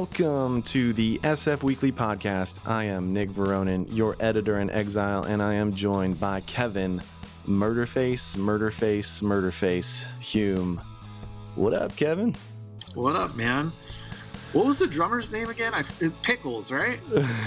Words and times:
Welcome 0.00 0.62
to 0.62 0.94
the 0.94 1.18
SF 1.18 1.62
Weekly 1.62 1.92
Podcast. 1.92 2.66
I 2.66 2.84
am 2.84 3.12
Nick 3.12 3.28
Veronin, 3.28 3.86
your 3.94 4.16
editor 4.18 4.60
in 4.60 4.70
exile, 4.70 5.24
and 5.24 5.42
I 5.42 5.52
am 5.52 5.74
joined 5.74 6.18
by 6.18 6.40
Kevin 6.40 7.02
Murderface, 7.46 8.34
Murderface, 8.38 9.20
Murderface 9.20 10.08
Hume. 10.18 10.80
What 11.54 11.74
up, 11.74 11.94
Kevin? 11.96 12.34
What 12.94 13.14
up, 13.14 13.36
man? 13.36 13.72
What 14.54 14.64
was 14.64 14.78
the 14.78 14.86
drummer's 14.86 15.30
name 15.32 15.50
again? 15.50 15.74
I, 15.74 15.82
Pickles, 16.22 16.72
right? 16.72 16.98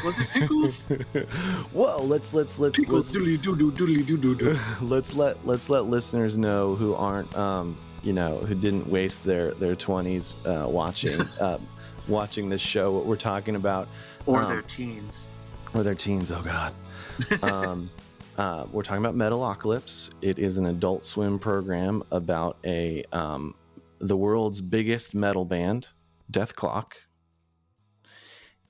Was 0.06 0.20
it 0.20 0.30
Pickles? 0.30 0.84
Whoa, 1.74 2.04
let's 2.04 2.36
let's 2.36 2.60
let's 2.60 2.78
Pickles, 2.78 3.16
let's, 3.16 3.26
doodly 3.26 3.42
doo 3.42 3.56
doo 3.56 3.72
doodly 3.72 4.06
doo 4.06 4.18
doo 4.18 4.36
doo. 4.36 4.60
let's 4.80 5.16
let 5.16 5.44
let's 5.44 5.72
let 5.72 5.86
listeners 5.86 6.38
know 6.38 6.76
who 6.76 6.94
aren't 6.94 7.36
um 7.36 7.76
you 8.04 8.14
know 8.14 8.38
who 8.38 8.54
didn't 8.54 8.88
waste 8.88 9.24
their 9.24 9.56
their 9.56 9.76
20s 9.76 10.36
uh, 10.46 10.70
watching 10.70 11.20
uh, 11.42 11.58
watching 12.08 12.50
this 12.50 12.62
show 12.62 12.92
what 12.92 13.06
we're 13.06 13.16
talking 13.16 13.56
about 13.56 13.88
Or 14.26 14.42
Um, 14.42 14.50
their 14.50 14.62
teens. 14.62 15.30
or 15.74 15.84
their 15.84 15.96
teens. 15.96 16.32
Oh 16.32 16.42
God. 16.42 16.74
um, 17.44 17.90
uh, 18.38 18.66
we're 18.72 18.84
talking 18.84 19.06
about 19.06 19.16
Metalocalypse. 19.16 20.12
It 20.22 20.40
is 20.40 20.58
an 20.58 20.66
Adult 20.66 21.06
Swim 21.06 21.38
program 21.40 22.04
about 22.12 22.58
a 22.66 23.04
um, 23.12 23.56
the 24.00 24.18
world's 24.18 24.60
biggest 24.62 25.14
metal 25.14 25.46
band, 25.46 25.88
Dethklok. 26.32 26.94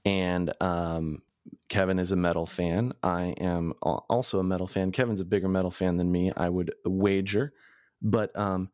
And 0.05 0.51
um, 0.61 1.21
Kevin 1.69 1.97
is 1.99 2.11
a 2.11 2.15
metal 2.15 2.45
fan. 2.45 2.93
I 3.01 3.27
am 3.39 3.73
also 3.81 4.39
a 4.39 4.43
metal 4.43 4.67
fan. 4.67 4.91
Kevin's 4.91 5.21
a 5.21 5.25
bigger 5.25 5.47
metal 5.47 5.71
fan 5.71 5.97
than 5.97 6.11
me, 6.11 6.31
I 6.35 6.49
would 6.49 6.73
wager. 6.85 7.53
But 8.01 8.37
um, 8.37 8.69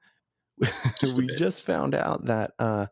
Just 1.00 1.18
we 1.18 1.28
bit. 1.28 1.38
just 1.38 1.62
found 1.62 1.94
out 1.94 2.26
that 2.26 2.52
uh, 2.58 2.88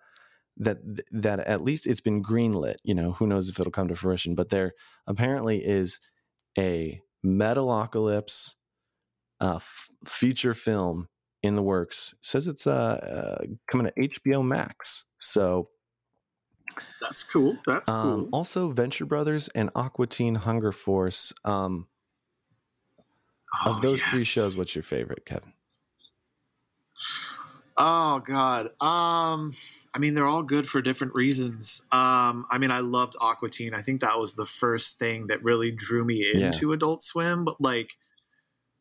that 0.59 0.77
that 1.11 1.39
at 1.41 1.63
least 1.63 1.87
it's 1.87 2.01
been 2.01 2.23
greenlit. 2.23 2.75
You 2.83 2.95
know, 2.95 3.13
who 3.13 3.27
knows 3.27 3.49
if 3.49 3.59
it'll 3.59 3.71
come 3.71 3.89
to 3.89 3.95
fruition? 3.95 4.35
But 4.35 4.49
there 4.49 4.73
apparently 5.07 5.65
is 5.65 5.99
a 6.57 7.01
Metalocalypse 7.25 8.55
uh, 9.41 9.55
f- 9.57 9.89
feature 10.05 10.53
film 10.53 11.09
in 11.43 11.55
the 11.55 11.63
works. 11.63 12.13
says 12.21 12.47
it's 12.47 12.67
uh, 12.67 13.39
uh, 13.41 13.45
coming 13.71 13.87
to 13.87 14.09
HBO 14.09 14.45
Max. 14.45 15.05
So 15.19 15.69
That's 17.01 17.23
cool. 17.23 17.57
That's 17.65 17.89
um, 17.89 18.25
cool. 18.25 18.29
also 18.33 18.69
Venture 18.71 19.05
Brothers 19.05 19.49
and 19.49 19.69
Aqua 19.75 20.07
Teen 20.07 20.35
Hunger 20.35 20.71
Force. 20.71 21.33
Um, 21.45 21.87
of 23.65 23.77
Oh, 23.77 23.81
those 23.81 24.03
three 24.03 24.23
shows, 24.25 24.57
what's 24.57 24.75
your 24.75 24.83
favorite, 24.83 25.25
Kevin? 25.25 25.53
Oh 27.77 28.19
God. 28.19 28.71
Um, 28.81 29.53
I 29.93 29.99
mean, 29.99 30.13
they're 30.15 30.27
all 30.27 30.43
good 30.43 30.67
for 30.69 30.81
different 30.81 31.13
reasons. 31.15 31.81
Um, 31.91 32.45
I 32.51 32.57
mean, 32.59 32.71
I 32.71 32.79
loved 32.79 33.15
Aqua 33.19 33.49
Teen. 33.49 33.73
I 33.73 33.81
think 33.81 34.01
that 34.01 34.19
was 34.19 34.35
the 34.35 34.45
first 34.45 34.99
thing 34.99 35.27
that 35.27 35.43
really 35.43 35.71
drew 35.71 36.03
me 36.05 36.31
Yeah. 36.33 36.47
into 36.47 36.71
Adult 36.73 37.01
Swim. 37.01 37.45
But 37.45 37.59
like, 37.59 37.97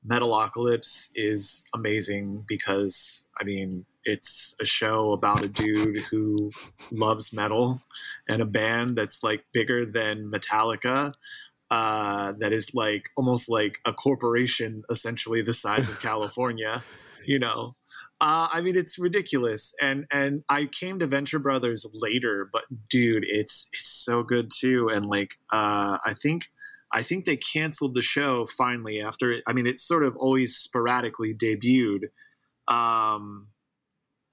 Metalocalypse 0.06 1.10
is 1.14 1.64
amazing 1.74 2.44
because 2.46 3.24
I 3.40 3.44
mean, 3.44 3.86
it's 4.04 4.54
a 4.60 4.64
show 4.64 5.10
about 5.12 5.44
a 5.44 5.48
dude 5.48 5.98
who 6.10 6.52
loves 6.92 7.32
metal 7.32 7.82
and 8.28 8.40
a 8.40 8.46
band 8.46 8.94
that's 8.96 9.22
like 9.24 9.44
bigger 9.52 9.84
than 9.84 10.30
Metallica. 10.30 11.12
Uh, 11.68 12.32
that 12.38 12.52
is 12.52 12.72
like 12.74 13.08
almost 13.16 13.48
like 13.48 13.78
a 13.84 13.92
corporation, 13.92 14.84
essentially 14.88 15.42
the 15.42 15.52
size 15.54 15.88
of 15.88 16.00
California. 16.02 16.84
You 17.26 17.38
know, 17.38 17.74
uh, 18.20 18.48
I 18.50 18.62
mean, 18.62 18.76
it's 18.76 18.98
ridiculous, 18.98 19.74
and 19.82 20.06
and 20.10 20.42
I 20.48 20.66
came 20.66 20.98
to 21.00 21.06
Venture 21.06 21.38
Brothers 21.38 21.86
later, 21.92 22.48
but 22.50 22.62
dude, 22.88 23.24
it's 23.26 23.68
it's 23.74 24.04
so 24.04 24.22
good 24.22 24.50
too. 24.50 24.90
And 24.94 25.06
like, 25.06 25.34
uh, 25.52 25.98
I 26.04 26.14
think 26.14 26.46
I 26.90 27.02
think 27.02 27.24
they 27.24 27.36
canceled 27.36 27.94
the 27.94 28.02
show 28.02 28.46
finally 28.46 29.02
after. 29.02 29.32
It, 29.32 29.42
I 29.46 29.52
mean, 29.52 29.66
it 29.66 29.78
sort 29.78 30.02
of 30.02 30.16
always 30.16 30.56
sporadically 30.56 31.34
debuted. 31.34 32.04
Um, 32.68 33.48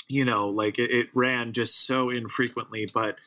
you 0.08 0.24
know, 0.24 0.50
like 0.50 0.80
it, 0.80 0.92
it 0.92 1.08
ran 1.14 1.52
just 1.54 1.86
so 1.86 2.10
infrequently, 2.10 2.88
but 2.94 3.18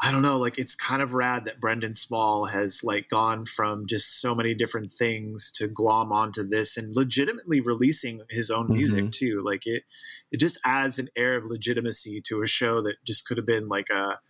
I 0.00 0.12
don't 0.12 0.22
know, 0.22 0.38
like 0.38 0.58
it's 0.58 0.76
kind 0.76 1.02
of 1.02 1.12
rad 1.12 1.46
that 1.46 1.60
Brendan 1.60 1.94
Small 1.94 2.44
has 2.44 2.84
like 2.84 3.08
gone 3.08 3.44
from 3.46 3.86
just 3.86 4.20
so 4.20 4.32
many 4.32 4.54
different 4.54 4.92
things 4.92 5.50
to 5.56 5.66
glom 5.66 6.12
onto 6.12 6.46
this 6.46 6.76
and 6.76 6.94
legitimately 6.94 7.60
releasing 7.60 8.22
his 8.30 8.50
own 8.50 8.64
mm-hmm. 8.66 8.74
music 8.74 9.10
too. 9.10 9.42
Like 9.44 9.66
it 9.66 9.82
it 10.30 10.38
just 10.38 10.60
adds 10.64 11.00
an 11.00 11.08
air 11.16 11.36
of 11.36 11.46
legitimacy 11.46 12.20
to 12.28 12.42
a 12.42 12.46
show 12.46 12.80
that 12.82 12.96
just 13.04 13.26
could 13.26 13.38
have 13.38 13.46
been 13.46 13.68
like 13.68 13.90
a 13.90 14.20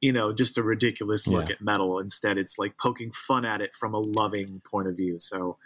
you 0.00 0.12
know, 0.12 0.32
just 0.32 0.58
a 0.58 0.62
ridiculous 0.64 1.28
look 1.28 1.48
Yeah. 1.48 1.54
at 1.54 1.62
metal. 1.62 2.00
Instead, 2.00 2.36
it's 2.36 2.58
like 2.58 2.76
poking 2.76 3.12
fun 3.12 3.44
at 3.44 3.60
it 3.60 3.72
from 3.72 3.94
a 3.94 4.00
loving 4.00 4.60
point 4.64 4.88
of 4.88 4.96
view. 4.96 5.20
So 5.20 5.58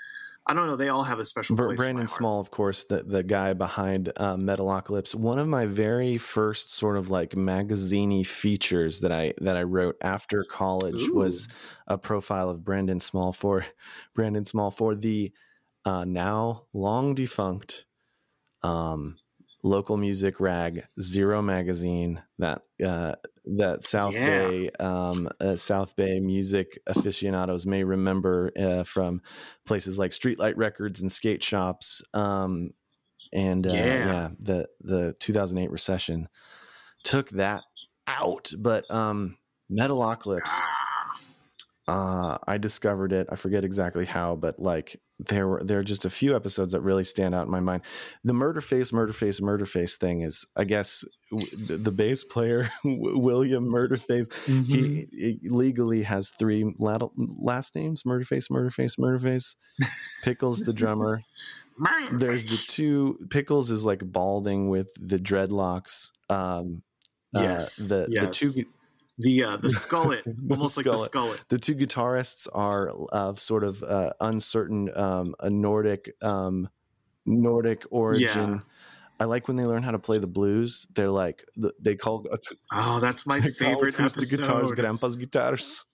I 0.48 0.54
don't 0.54 0.68
know. 0.68 0.76
They 0.76 0.90
all 0.90 1.02
have 1.02 1.18
a 1.18 1.24
special 1.24 1.56
place. 1.56 1.76
Brandon. 1.76 2.06
Small, 2.06 2.40
of 2.40 2.52
course, 2.52 2.84
the 2.84 3.02
the 3.02 3.24
guy 3.24 3.52
behind 3.52 4.12
uh, 4.16 4.36
Metalocalypse. 4.36 5.14
One 5.14 5.40
of 5.40 5.48
my 5.48 5.66
very 5.66 6.18
first 6.18 6.72
sort 6.72 6.96
of 6.96 7.10
like 7.10 7.34
magazine 7.34 8.22
features 8.22 9.00
that 9.00 9.10
I 9.10 9.34
that 9.38 9.56
I 9.56 9.64
wrote 9.64 9.96
after 10.00 10.44
college 10.44 11.02
Ooh. 11.02 11.16
was 11.16 11.48
a 11.88 11.98
profile 11.98 12.48
of 12.48 12.64
Brandon 12.64 13.00
Small 13.00 13.32
for 13.32 13.66
Brandon 14.14 14.44
Small 14.44 14.70
for 14.70 14.94
the 14.94 15.32
uh, 15.84 16.04
now 16.04 16.66
long 16.72 17.16
defunct 17.16 17.84
um, 18.62 19.16
local 19.62 19.96
music 19.96 20.38
rag 20.40 20.86
Zero 21.00 21.42
magazine 21.42 22.22
that 22.38 22.62
uh, 22.84 23.14
that 23.56 23.82
South 23.84 24.14
Yeah. 24.14 24.48
Bay 24.48 24.70
um, 24.80 25.28
uh, 25.40 25.56
South 25.56 25.96
Bay 25.96 26.20
music 26.20 26.78
aficionados 26.86 27.66
may 27.66 27.84
remember 27.84 28.52
uh, 28.58 28.84
from 28.84 29.22
places 29.66 29.98
like 29.98 30.12
Streetlight 30.12 30.56
Records 30.56 31.00
and 31.00 31.10
skate 31.10 31.42
shops. 31.42 32.02
Um, 32.14 32.70
and 33.32 33.66
uh, 33.66 33.72
yeah. 33.72 33.82
Yeah. 34.06 34.28
the 34.38 34.68
the 34.80 35.16
2008 35.20 35.70
recession 35.70 36.28
took 37.02 37.30
that 37.30 37.62
out, 38.06 38.50
but 38.58 38.88
um, 38.90 39.36
Metalocalypse 39.70 40.50
uh, 41.88 42.38
I 42.46 42.58
discovered 42.58 43.12
it. 43.12 43.28
I 43.30 43.36
forget 43.36 43.64
exactly 43.64 44.04
how, 44.04 44.34
but 44.36 44.58
like 44.58 45.00
there 45.20 45.46
were 45.46 45.62
there 45.64 45.78
are 45.78 45.84
just 45.84 46.04
a 46.04 46.10
few 46.10 46.34
episodes 46.36 46.72
that 46.72 46.80
really 46.80 47.04
stand 47.04 47.34
out 47.34 47.46
in 47.46 47.50
my 47.50 47.60
mind. 47.60 47.82
The 48.24 48.32
murder 48.32 48.60
face, 48.60 48.92
murder 48.92 49.12
face, 49.12 49.40
murder 49.40 49.66
face 49.66 49.96
thing 49.96 50.22
is, 50.22 50.44
I 50.56 50.64
guess, 50.64 51.04
w- 51.30 51.66
the, 51.66 51.76
the 51.76 51.90
bass 51.92 52.24
player 52.24 52.68
William 52.84 53.66
Murderface. 53.66 54.28
Mhm. 54.46 54.64
He, 55.12 55.38
he 55.42 55.48
legally 55.48 56.02
has 56.02 56.32
three 56.38 56.74
lat- 56.78 57.02
last 57.16 57.74
names: 57.76 58.02
Murderface, 58.02 58.50
Murderface, 58.50 58.98
Murderface. 58.98 59.54
Pickles, 60.24 60.60
the 60.60 60.72
drummer. 60.72 61.22
There's 62.12 62.46
the 62.46 62.56
two. 62.72 63.18
Pickles 63.30 63.70
is 63.70 63.84
like 63.84 64.00
balding 64.04 64.68
with 64.70 64.90
the 65.00 65.18
dreadlocks. 65.18 66.10
Um, 66.28 66.82
uh, 67.34 67.42
Yes, 67.42 67.76
the 67.76 68.06
the 68.08 68.30
two 68.32 68.50
yes. 68.54 68.64
The 69.18 69.44
uh, 69.44 69.56
the 69.56 69.68
skullet, 69.68 70.22
The 70.24 70.54
almost 70.54 70.76
like 70.76 70.84
the 70.86 70.92
skullet. 70.92 71.40
the 71.48 71.58
two 71.58 71.74
guitarists 71.74 72.46
are 72.52 72.90
of 73.12 73.40
sort 73.40 73.64
of 73.64 73.82
uh, 73.82 74.10
uncertain 74.20 74.90
um, 74.96 75.34
a 75.40 75.48
Nordic 75.50 76.14
um, 76.22 76.68
Nordic 77.24 77.84
origin. 77.90 78.24
Yeah. 78.54 78.58
I 79.18 79.24
like 79.24 79.48
when 79.48 79.56
they 79.56 79.64
learn 79.64 79.82
how 79.82 79.92
to 79.92 79.98
play 79.98 80.18
the 80.18 80.26
blues. 80.26 80.86
They're 80.94 81.10
like 81.10 81.44
they 81.80 81.94
call 81.94 82.26
Oh, 82.72 83.00
that's 83.00 83.26
my 83.26 83.40
favorite 83.58 83.94
acoustic 83.94 84.24
episode. 84.24 84.38
guitars 84.38 84.72
grandpa's 84.72 85.16
guitars. 85.16 85.84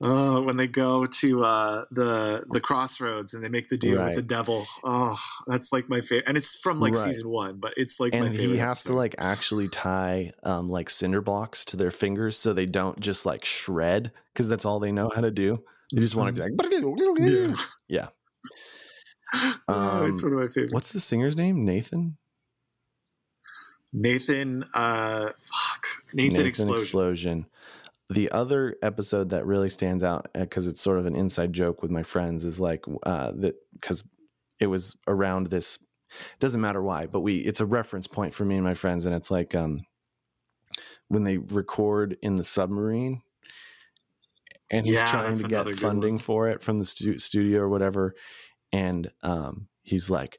Oh, 0.00 0.42
when 0.42 0.56
they 0.56 0.68
go 0.68 1.06
to 1.06 1.42
uh, 1.44 1.84
the 1.90 2.44
the 2.52 2.60
crossroads 2.60 3.34
and 3.34 3.42
they 3.42 3.48
make 3.48 3.68
the 3.68 3.76
deal 3.76 3.98
Right. 3.98 4.04
with 4.06 4.14
the 4.14 4.22
devil. 4.22 4.64
Oh, 4.84 5.18
that's 5.48 5.72
like 5.72 5.88
my 5.88 6.00
favorite, 6.00 6.28
and 6.28 6.36
it's 6.36 6.54
from 6.54 6.78
like 6.78 6.94
Right. 6.94 7.02
season 7.02 7.28
one, 7.28 7.56
but 7.58 7.74
it's 7.76 7.98
like 7.98 8.12
my 8.12 8.20
And 8.20 8.28
favorite. 8.30 8.52
he 8.54 8.58
has 8.58 8.84
to 8.84 8.92
like 8.92 9.16
actually 9.18 9.68
tie 9.68 10.32
um, 10.44 10.68
like 10.68 10.88
cinder 10.88 11.20
blocks 11.20 11.64
to 11.66 11.76
their 11.76 11.90
fingers 11.90 12.36
so 12.36 12.52
they 12.52 12.66
don't 12.66 13.00
just 13.00 13.26
like 13.26 13.44
shred 13.44 14.12
because 14.32 14.48
that's 14.48 14.64
all 14.64 14.78
they 14.78 14.92
know 14.92 15.10
how 15.12 15.20
to 15.20 15.32
do. 15.32 15.64
They 15.92 16.00
just 16.00 16.14
want 16.14 16.36
to 16.36 16.42
be 16.44 16.48
like 16.48 17.18
Yeah. 17.18 17.54
yeah. 17.88 18.08
oh, 19.68 20.06
it's 20.06 20.22
Um, 20.22 20.30
one 20.30 20.40
of 20.40 20.46
my 20.46 20.52
favorites. 20.52 20.72
What's 20.72 20.92
the 20.92 21.00
singer's 21.00 21.36
name? 21.36 21.64
Nathan. 21.64 22.16
Nathan? 23.92 24.64
Uh, 24.74 25.32
fuck, 25.40 25.86
Nathan, 26.12 26.46
Explosion. 26.46 26.82
Explosion. 26.84 27.46
The 28.10 28.30
other 28.30 28.76
episode 28.82 29.30
that 29.30 29.44
really 29.44 29.68
stands 29.68 30.02
out 30.02 30.28
because 30.32 30.66
it's 30.66 30.80
sort 30.80 30.98
of 30.98 31.06
an 31.06 31.14
inside 31.14 31.52
joke 31.52 31.82
with 31.82 31.90
my 31.90 32.02
friends 32.02 32.44
is 32.44 32.58
like 32.58 32.84
uh, 33.02 33.32
that 33.36 33.56
because 33.74 34.02
it 34.60 34.66
was 34.66 34.96
around 35.06 35.48
this. 35.48 35.78
Doesn't 36.40 36.60
matter 36.62 36.82
why, 36.82 37.06
but 37.06 37.20
we 37.20 37.36
it's 37.38 37.60
a 37.60 37.66
reference 37.66 38.06
point 38.06 38.32
for 38.32 38.44
me 38.46 38.54
and 38.54 38.64
my 38.64 38.74
friends, 38.74 39.04
and 39.04 39.14
it's 39.14 39.30
like 39.30 39.54
um 39.54 39.82
when 41.08 41.24
they 41.24 41.38
record 41.38 42.16
in 42.22 42.36
the 42.36 42.44
submarine, 42.44 43.22
and 44.70 44.86
he's 44.86 44.96
Yeah, 44.96 45.10
trying 45.10 45.34
to 45.34 45.44
get 45.44 45.74
funding 45.74 46.14
one. 46.14 46.18
for 46.18 46.48
it 46.48 46.62
from 46.62 46.78
the 46.78 46.86
stu- 46.86 47.18
studio 47.18 47.60
or 47.60 47.68
whatever, 47.68 48.14
and 48.72 49.10
um 49.22 49.68
he's 49.82 50.10
like, 50.10 50.38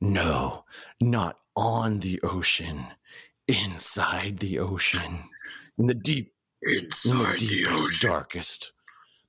"No, 0.00 0.64
not 1.00 1.38
on 1.56 2.00
the 2.00 2.20
ocean." 2.22 2.86
inside 3.50 4.40
the 4.40 4.58
ocean, 4.58 5.20
in 5.78 5.86
the 5.86 5.94
deep, 5.94 6.34
in 6.62 6.88
the 6.88 7.36
the 7.38 7.46
deepest, 7.46 7.84
ocean. 7.84 8.10
darkest, 8.10 8.72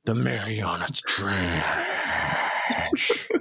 the 0.06 0.16
Marianas 0.16 1.02
Trench. 1.06 3.28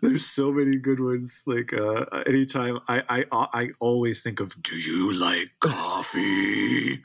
There's 0.00 0.24
so 0.26 0.50
many 0.50 0.78
good 0.78 0.98
ones. 1.00 1.44
Like 1.46 1.72
uh, 1.74 2.06
anytime 2.26 2.78
I, 2.88 3.02
I 3.08 3.24
I 3.52 3.68
always 3.80 4.22
think 4.22 4.40
of 4.40 4.54
Do 4.62 4.76
you 4.76 5.12
like 5.12 5.50
coffee? 5.60 7.02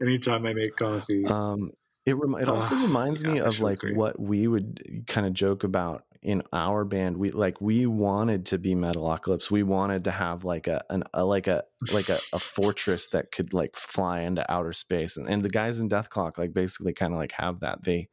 anytime 0.00 0.46
I 0.46 0.54
make 0.54 0.76
coffee. 0.76 1.24
Um, 1.26 1.72
it 2.04 2.16
rem- 2.16 2.36
it 2.40 2.48
also 2.48 2.76
Ah, 2.76 2.82
reminds 2.82 3.22
yeah, 3.22 3.32
me 3.32 3.38
of 3.40 3.58
like 3.60 3.80
great. 3.80 3.96
what 3.96 4.18
we 4.20 4.46
would 4.46 5.04
kind 5.08 5.26
of 5.26 5.32
joke 5.32 5.64
about 5.64 6.04
in 6.26 6.42
our 6.52 6.84
band. 6.84 7.16
We 7.16 7.30
like 7.30 7.60
we 7.60 7.86
wanted 7.86 8.46
to 8.46 8.58
be 8.58 8.74
Metalocalypse. 8.74 9.48
We 9.48 9.62
wanted 9.62 10.04
to 10.04 10.10
have 10.10 10.44
like 10.44 10.66
a 10.66 10.84
an 10.90 11.04
a, 11.14 11.24
like 11.24 11.46
a 11.46 11.62
like 11.92 12.08
a, 12.08 12.18
a 12.32 12.40
fortress 12.40 13.08
that 13.10 13.30
could 13.30 13.54
like 13.54 13.76
fly 13.76 14.22
into 14.22 14.50
outer 14.52 14.72
space. 14.72 15.16
And 15.16 15.28
and 15.28 15.42
the 15.42 15.48
guys 15.48 15.78
in 15.78 15.88
Dethklok 15.88 16.36
like 16.36 16.52
basically 16.52 16.92
kind 16.92 17.12
of 17.12 17.18
like 17.18 17.32
have 17.32 17.60
that. 17.60 17.84
They 17.84 18.08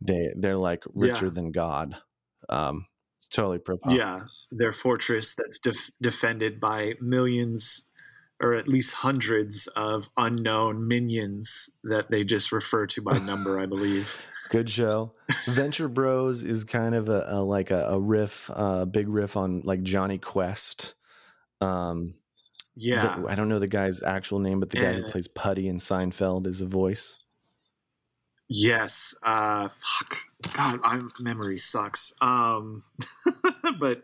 they 0.00 0.30
they're 0.36 0.56
like 0.56 0.82
richer 0.96 1.26
Yeah. 1.26 1.30
than 1.32 1.52
God. 1.52 1.96
Um, 2.48 2.86
it's 3.18 3.28
totally 3.28 3.58
pro 3.58 3.78
yeah, 3.86 4.22
their 4.50 4.72
fortress 4.72 5.36
that's 5.36 5.60
def- 5.60 5.90
defended 6.02 6.58
by 6.58 6.94
millions 7.00 7.88
or 8.42 8.54
at 8.54 8.66
least 8.66 8.94
hundreds 8.94 9.68
of 9.76 10.08
unknown 10.16 10.88
minions 10.88 11.70
that 11.84 12.10
they 12.10 12.24
just 12.24 12.50
refer 12.50 12.86
to 12.88 13.02
by 13.02 13.18
number, 13.24 13.60
I 13.60 13.66
believe. 13.66 14.18
Good 14.50 14.68
show. 14.68 15.12
Venture 15.46 15.88
Bros 15.88 16.42
is 16.44 16.64
kind 16.64 16.94
of 16.94 17.08
a, 17.08 17.24
a 17.28 17.42
like 17.42 17.70
a, 17.70 17.86
a 17.90 17.98
riff, 18.00 18.50
uh, 18.52 18.84
big 18.84 19.08
riff 19.08 19.36
on 19.36 19.62
like 19.64 19.82
Jonny 19.82 20.18
Quest. 20.18 20.94
Um, 21.60 22.14
Yeah. 22.76 23.18
the- 23.20 23.28
I 23.28 23.34
don't 23.36 23.48
know 23.48 23.58
the 23.60 23.68
guy's 23.68 24.02
actual 24.02 24.40
name, 24.40 24.58
but 24.60 24.70
the 24.70 24.78
guy 24.78 24.92
who 24.94 25.04
Eh. 25.04 25.08
plays 25.10 25.28
Puddy 25.28 25.68
in 25.68 25.78
Seinfeld 25.78 26.46
is 26.46 26.60
a 26.60 26.66
voice. 26.66 27.18
Yes. 28.48 29.14
Uh 29.22 29.68
fuck. 29.78 30.16
God, 30.56 30.80
my 30.82 31.00
memory 31.20 31.58
sucks. 31.58 32.12
Um 32.20 32.82
but 33.78 34.02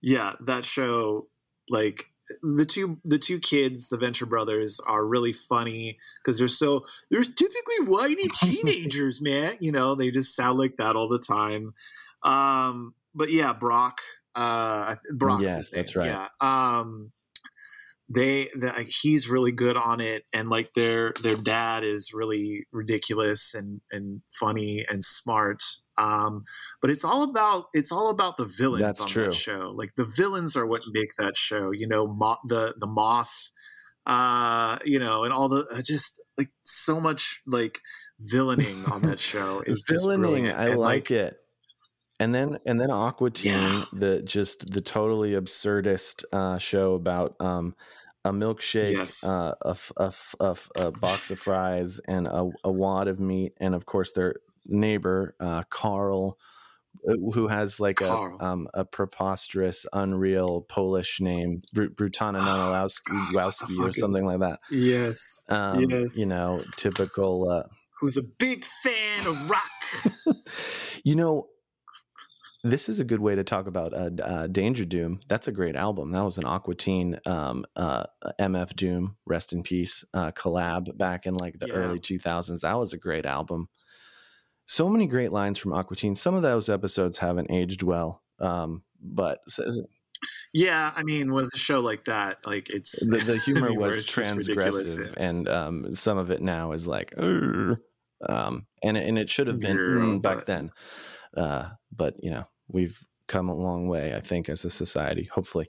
yeah, 0.00 0.32
that 0.40 0.64
show 0.64 1.26
like 1.68 2.08
the 2.42 2.66
two 2.66 2.98
the 3.04 3.18
two 3.18 3.38
kids, 3.38 3.88
the 3.88 3.96
Venture 3.96 4.26
Brothers, 4.26 4.80
are 4.86 5.04
really 5.04 5.32
funny 5.32 5.98
because 6.22 6.38
they're 6.38 6.48
so 6.48 6.84
they're 7.10 7.24
typically 7.24 7.86
whiny 7.86 8.28
teenagers, 8.34 9.20
man. 9.20 9.56
You 9.60 9.72
know, 9.72 9.94
they 9.94 10.10
just 10.10 10.36
sound 10.36 10.58
like 10.58 10.76
that 10.76 10.96
all 10.96 11.08
the 11.08 11.18
time. 11.18 11.74
Um, 12.22 12.94
but 13.14 13.30
yeah, 13.30 13.52
Brock, 13.52 13.98
uh, 14.34 14.96
Brock's 15.14 15.42
Yes, 15.42 15.70
that's 15.70 15.96
right. 15.96 16.08
Yeah. 16.08 16.28
Um, 16.40 17.12
they, 18.08 18.50
the, 18.54 18.72
he's 19.02 19.28
really 19.28 19.52
good 19.52 19.76
on 19.76 20.00
it, 20.00 20.24
and 20.32 20.50
like 20.50 20.74
their 20.74 21.12
their 21.22 21.36
dad 21.36 21.84
is 21.84 22.12
really 22.12 22.66
ridiculous 22.72 23.54
and 23.54 23.80
and 23.90 24.20
funny 24.38 24.84
and 24.88 25.02
smart. 25.04 25.62
Um, 25.98 26.44
but 26.80 26.90
it's 26.90 27.04
all 27.04 27.22
about 27.22 27.64
it's 27.74 27.92
all 27.92 28.08
about 28.10 28.36
the 28.36 28.46
villains 28.58 28.80
That's 28.82 29.00
on 29.02 29.08
true. 29.08 29.24
that 29.26 29.34
show. 29.34 29.72
Like 29.76 29.90
the 29.96 30.04
villains 30.16 30.56
are 30.56 30.66
what 30.66 30.80
make 30.92 31.10
that 31.18 31.36
show. 31.36 31.70
You 31.72 31.86
know, 31.88 32.06
mo- 32.06 32.38
the 32.48 32.74
the 32.78 32.86
moth, 32.86 33.50
uh, 34.06 34.78
you 34.84 34.98
know, 34.98 35.24
and 35.24 35.32
all 35.32 35.48
the 35.48 35.66
uh, 35.72 35.82
just 35.84 36.20
like 36.38 36.50
so 36.62 37.00
much 37.00 37.40
like 37.46 37.80
villaining 38.20 38.84
on 38.86 39.02
that 39.02 39.20
show 39.30 39.62
is 39.66 39.84
just 39.88 40.04
Villaining. 40.04 40.50
I 40.50 40.70
And, 40.70 40.78
like 40.80 41.10
it. 41.10 41.36
And 42.20 42.34
then 42.34 42.58
and 42.66 42.80
then 42.80 42.90
Aqua 42.90 43.30
Teen, 43.30 43.52
Yeah. 43.52 43.84
the 43.92 44.22
just 44.22 44.70
the 44.70 44.80
totally 44.80 45.32
absurdist 45.32 46.24
uh, 46.32 46.56
show 46.58 46.94
about 46.94 47.34
um, 47.40 47.74
a 48.24 48.30
milkshake, 48.32 48.92
Yes. 48.94 49.24
uh, 49.24 49.54
a, 49.62 49.70
f- 49.70 49.92
a 49.98 50.04
f- 50.04 50.34
a 50.40 50.56
a 50.86 50.90
box 50.92 51.30
of 51.32 51.38
fries, 51.40 52.00
and 52.06 52.26
a, 52.28 52.48
a 52.64 52.70
wad 52.70 53.08
of 53.08 53.18
meat, 53.18 53.54
and 53.60 53.74
of 53.74 53.86
course 53.86 54.12
their 54.12 54.36
neighbor 54.66 55.34
uh, 55.40 55.62
Carl, 55.70 56.38
uh, 57.08 57.14
who 57.32 57.48
has 57.48 57.80
like 57.80 57.96
Carl. 57.96 58.36
a 58.40 58.44
um, 58.44 58.68
a 58.74 58.84
preposterous, 58.84 59.86
unreal 59.92 60.62
Polish 60.68 61.20
name, 61.20 61.60
Br- 61.72 61.86
Brutananadilewski 61.86 63.10
What 63.12 63.32
the 63.32 63.38
Wowski 63.38 63.76
fuck 63.76 63.86
or 63.88 63.92
something 63.92 64.24
like 64.24 64.40
that. 64.40 64.60
Yes. 64.70 65.40
Um, 65.48 65.88
Yes. 65.90 66.18
You 66.18 66.26
know, 66.26 66.62
typical. 66.76 67.48
Uh, 67.50 67.62
Who's 68.00 68.16
a 68.16 68.22
big 68.22 68.64
fan 68.64 69.26
of 69.26 69.48
rock. 69.50 69.70
You 71.04 71.16
know, 71.16 71.48
this 72.62 72.88
is 72.88 73.00
a 73.00 73.04
good 73.04 73.18
way 73.20 73.34
to 73.34 73.42
talk 73.42 73.66
about 73.66 73.92
uh, 73.92 74.10
uh, 74.22 74.46
Danger 74.46 74.84
Doom. 74.84 75.18
That's 75.26 75.48
a 75.48 75.52
great 75.52 75.74
album. 75.74 76.12
That 76.12 76.22
was 76.22 76.38
an 76.38 76.44
Aqua 76.44 76.76
Teen 76.76 77.18
um, 77.26 77.64
uh, 77.74 78.04
MF 78.40 78.76
Doom, 78.76 79.16
rest 79.26 79.52
in 79.52 79.64
peace, 79.64 80.04
uh, 80.14 80.30
collab 80.30 80.96
back 80.96 81.26
in 81.26 81.34
like 81.34 81.58
the 81.58 81.66
Yeah. 81.66 81.74
early 81.74 81.98
2000s. 81.98 82.60
That 82.60 82.78
was 82.78 82.92
a 82.92 82.98
great 82.98 83.26
album. 83.26 83.68
So 84.72 84.88
many 84.88 85.06
great 85.06 85.32
lines 85.32 85.58
from 85.58 85.74
Aqua 85.74 85.94
Teen. 85.96 86.14
Some 86.14 86.34
of 86.34 86.40
those 86.40 86.70
episodes 86.70 87.18
haven't 87.18 87.50
aged 87.50 87.82
well, 87.82 88.22
um, 88.38 88.82
but 89.02 89.40
yeah, 90.54 90.92
I 90.96 91.02
mean, 91.02 91.34
with 91.34 91.50
a 91.52 91.58
show 91.58 91.80
like 91.80 92.06
that, 92.06 92.38
like 92.46 92.70
it's 92.70 93.06
the, 93.06 93.18
the 93.18 93.36
humor 93.44 93.66
I 93.66 93.70
mean, 93.72 93.80
was 93.80 94.06
transgressive, 94.06 95.12
and 95.18 95.46
um, 95.46 95.92
some 95.92 96.16
of 96.16 96.30
it 96.30 96.40
now 96.40 96.72
is 96.72 96.86
like, 96.86 97.12
um, 97.18 97.76
and 98.82 98.96
it- 98.96 99.06
and 99.06 99.18
it 99.18 99.28
should 99.28 99.46
have 99.46 99.60
been 99.60 99.76
mm, 99.76 100.22
back 100.22 100.36
but- 100.38 100.46
then. 100.46 100.70
Uh, 101.36 101.68
but 101.94 102.14
you 102.22 102.30
know, 102.30 102.46
we've 102.68 102.98
come 103.26 103.50
a 103.50 103.54
long 103.54 103.88
way, 103.88 104.14
I 104.14 104.20
think, 104.20 104.48
as 104.48 104.64
a 104.64 104.70
society. 104.70 105.28
Hopefully. 105.34 105.68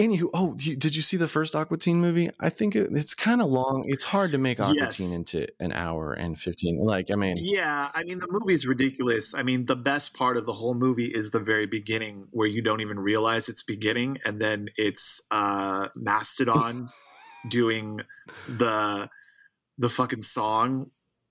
Anywho, 0.00 0.30
oh, 0.32 0.56
you- 0.58 0.76
did 0.76 0.96
you 0.96 1.02
see 1.02 1.16
the 1.18 1.28
first 1.28 1.54
Aqua 1.54 1.76
Teen 1.76 2.00
movie? 2.00 2.30
I 2.40 2.48
think 2.48 2.74
it, 2.74 2.88
it's 2.92 3.14
kind 3.14 3.42
of 3.42 3.48
long. 3.48 3.84
It's 3.86 4.02
hard 4.04 4.30
to 4.32 4.38
make 4.38 4.58
Aqua 4.58 4.74
Yes. 4.74 4.96
Teen 4.96 5.12
into 5.12 5.46
an 5.60 5.72
hour 5.72 6.12
and 6.14 6.38
fifteen. 6.38 6.76
Like, 6.78 7.10
I 7.10 7.16
mean, 7.16 7.36
Yeah, 7.38 7.90
I 7.92 8.04
mean 8.04 8.18
the 8.18 8.26
movie's 8.30 8.66
ridiculous. 8.66 9.34
I 9.34 9.42
mean 9.42 9.66
the 9.66 9.76
best 9.76 10.14
part 10.14 10.36
of 10.38 10.46
the 10.46 10.54
whole 10.54 10.74
movie 10.74 11.06
is 11.14 11.30
the 11.32 11.38
very 11.40 11.66
beginning 11.66 12.28
where 12.30 12.48
you 12.48 12.62
don't 12.62 12.80
even 12.80 12.98
realize 12.98 13.48
it's 13.50 13.62
beginning 13.62 14.18
and 14.24 14.40
then 14.40 14.68
it's 14.76 15.20
uh 15.30 15.88
Mastodon 15.94 16.88
doing 17.48 18.00
the 18.48 19.10
the 19.78 19.88
fucking 19.90 20.22
song 20.22 20.90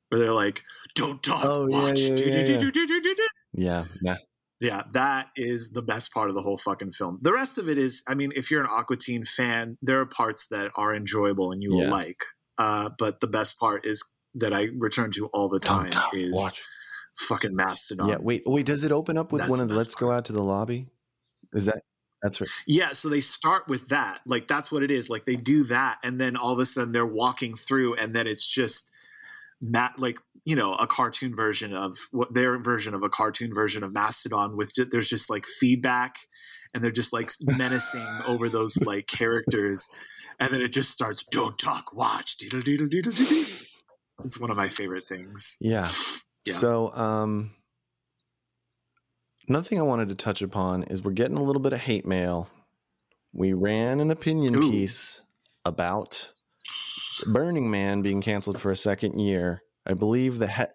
where 0.10 0.20
they're 0.20 0.32
like 0.34 0.64
don't 0.96 1.22
talk 1.24 1.44
Oh, 1.46 1.66
watch 1.68 2.00
yeah, 2.02 2.10
yeah, 2.16 2.26
yeah. 2.26 2.44
do-do-do-do-do-do-do." 2.44 3.28
yeah, 3.54 3.86
yeah, 4.02 4.18
Yeah, 4.60 4.84
that 4.94 5.28
is 5.38 5.72
the 5.72 5.82
best 5.82 6.14
part 6.14 6.30
of 6.30 6.36
the 6.36 6.42
whole 6.42 6.58
fucking 6.58 6.92
film. 6.92 7.20
The 7.22 7.32
rest 7.32 7.58
of 7.58 7.70
it 7.70 7.78
is, 7.78 8.04
I 8.08 8.14
mean, 8.14 8.34
if 8.36 8.52
you're 8.52 8.62
an 8.62 8.68
Aqua 8.70 8.98
Teen 8.98 9.24
fan, 9.24 9.78
there 9.82 10.02
are 10.02 10.06
parts 10.06 10.48
that 10.48 10.72
are 10.76 10.94
enjoyable 10.94 11.52
and 11.54 11.64
you 11.64 11.70
will 11.72 11.84
Yeah. 11.84 11.92
like. 11.92 12.24
Uh, 12.58 12.90
but 12.98 13.22
the 13.22 13.28
best 13.28 13.58
part 13.58 13.86
is 13.86 14.04
that 14.34 14.54
I 14.54 14.68
return 14.78 15.12
to 15.12 15.28
all 15.28 15.48
the 15.48 15.62
time 15.62 15.92
is 16.14 16.36
watch. 16.36 16.62
fucking 17.18 17.56
Mastodon. 17.56 18.10
yeah. 18.10 18.18
Wait, 18.20 18.44
wait. 18.46 18.66
Does 18.66 18.84
it 18.84 18.92
open 18.92 19.18
up 19.18 19.32
with 19.32 19.40
That's 19.42 19.50
one 19.52 19.62
of 19.62 19.70
the 19.70 19.76
"Let's 19.76 19.96
go 19.96 20.12
out 20.12 20.26
to 20.26 20.34
the 20.34 20.44
lobby"? 20.44 20.88
Is 21.54 21.66
that 21.68 21.82
that's 22.22 22.42
right? 22.42 22.50
Yeah, 22.68 22.92
so 22.92 23.08
they 23.08 23.22
start 23.22 23.70
with 23.70 23.88
that. 23.88 24.20
Like 24.26 24.48
that's 24.50 24.74
what 24.74 24.84
it 24.84 24.92
is. 24.92 25.10
Like 25.10 25.26
they 25.26 25.38
do 25.38 25.64
that, 25.66 26.00
and 26.04 26.20
then 26.20 26.36
all 26.36 26.52
of 26.52 26.60
a 26.60 26.66
sudden 26.66 26.92
they're 26.92 27.06
walking 27.06 27.56
through, 27.56 27.96
and 27.96 28.14
then 28.14 28.28
it's 28.28 28.46
just 28.46 28.92
Matt, 29.62 30.00
like 30.00 30.18
you 30.46 30.56
know, 30.56 30.74
a 30.74 30.88
cartoon 30.88 31.36
version 31.36 31.74
of 31.74 31.98
what 32.12 32.34
their 32.34 32.58
version 32.58 32.94
of 32.94 33.04
a 33.04 33.10
cartoon 33.10 33.54
version 33.54 33.84
of 33.84 33.94
Mastodon. 33.94 34.58
With 34.58 34.74
ju- 34.74 34.86
there's 34.86 35.10
just 35.10 35.30
like 35.30 35.46
feedback, 35.46 36.16
and 36.74 36.84
they're 36.84 36.92
just 36.92 37.14
like 37.14 37.30
menacing 37.42 38.08
over 38.28 38.50
those 38.50 38.78
like 38.78 39.08
characters, 39.08 39.88
and 40.40 40.52
then 40.52 40.62
it 40.62 40.70
just 40.70 40.92
starts. 40.92 41.24
Don't 41.24 41.58
talk, 41.58 41.94
watch. 41.94 42.38
Diddle 42.38 42.62
diddle 42.62 42.88
diddle 42.88 43.12
diddle. 43.12 43.46
It's 44.24 44.40
one 44.40 44.52
of 44.52 44.58
my 44.58 44.70
favorite 44.70 45.08
things. 45.08 45.58
Yeah. 45.62 45.90
Yeah. 46.46 46.54
So, 46.54 46.92
um, 46.94 47.52
another 49.48 49.68
thing 49.68 49.80
I 49.80 49.84
wanted 49.84 50.10
to 50.10 50.16
touch 50.16 50.42
upon 50.42 50.84
is 50.84 51.02
we're 51.02 51.12
getting 51.12 51.38
a 51.38 51.44
little 51.44 51.62
bit 51.62 51.74
of 51.74 51.80
hate 51.80 52.06
mail. 52.06 52.50
We 53.34 53.54
ran 53.54 54.00
an 54.00 54.12
opinion 54.12 54.56
Ooh. 54.56 54.72
piece 54.72 55.22
about 55.64 56.32
Burning 57.26 57.70
Man 57.70 58.02
being 58.02 58.22
canceled 58.22 58.60
for 58.60 58.72
a 58.72 58.76
second 58.76 59.20
year. 59.20 59.62
I 59.86 59.94
believe 59.94 60.40
the 60.40 60.48
he- 60.48 60.66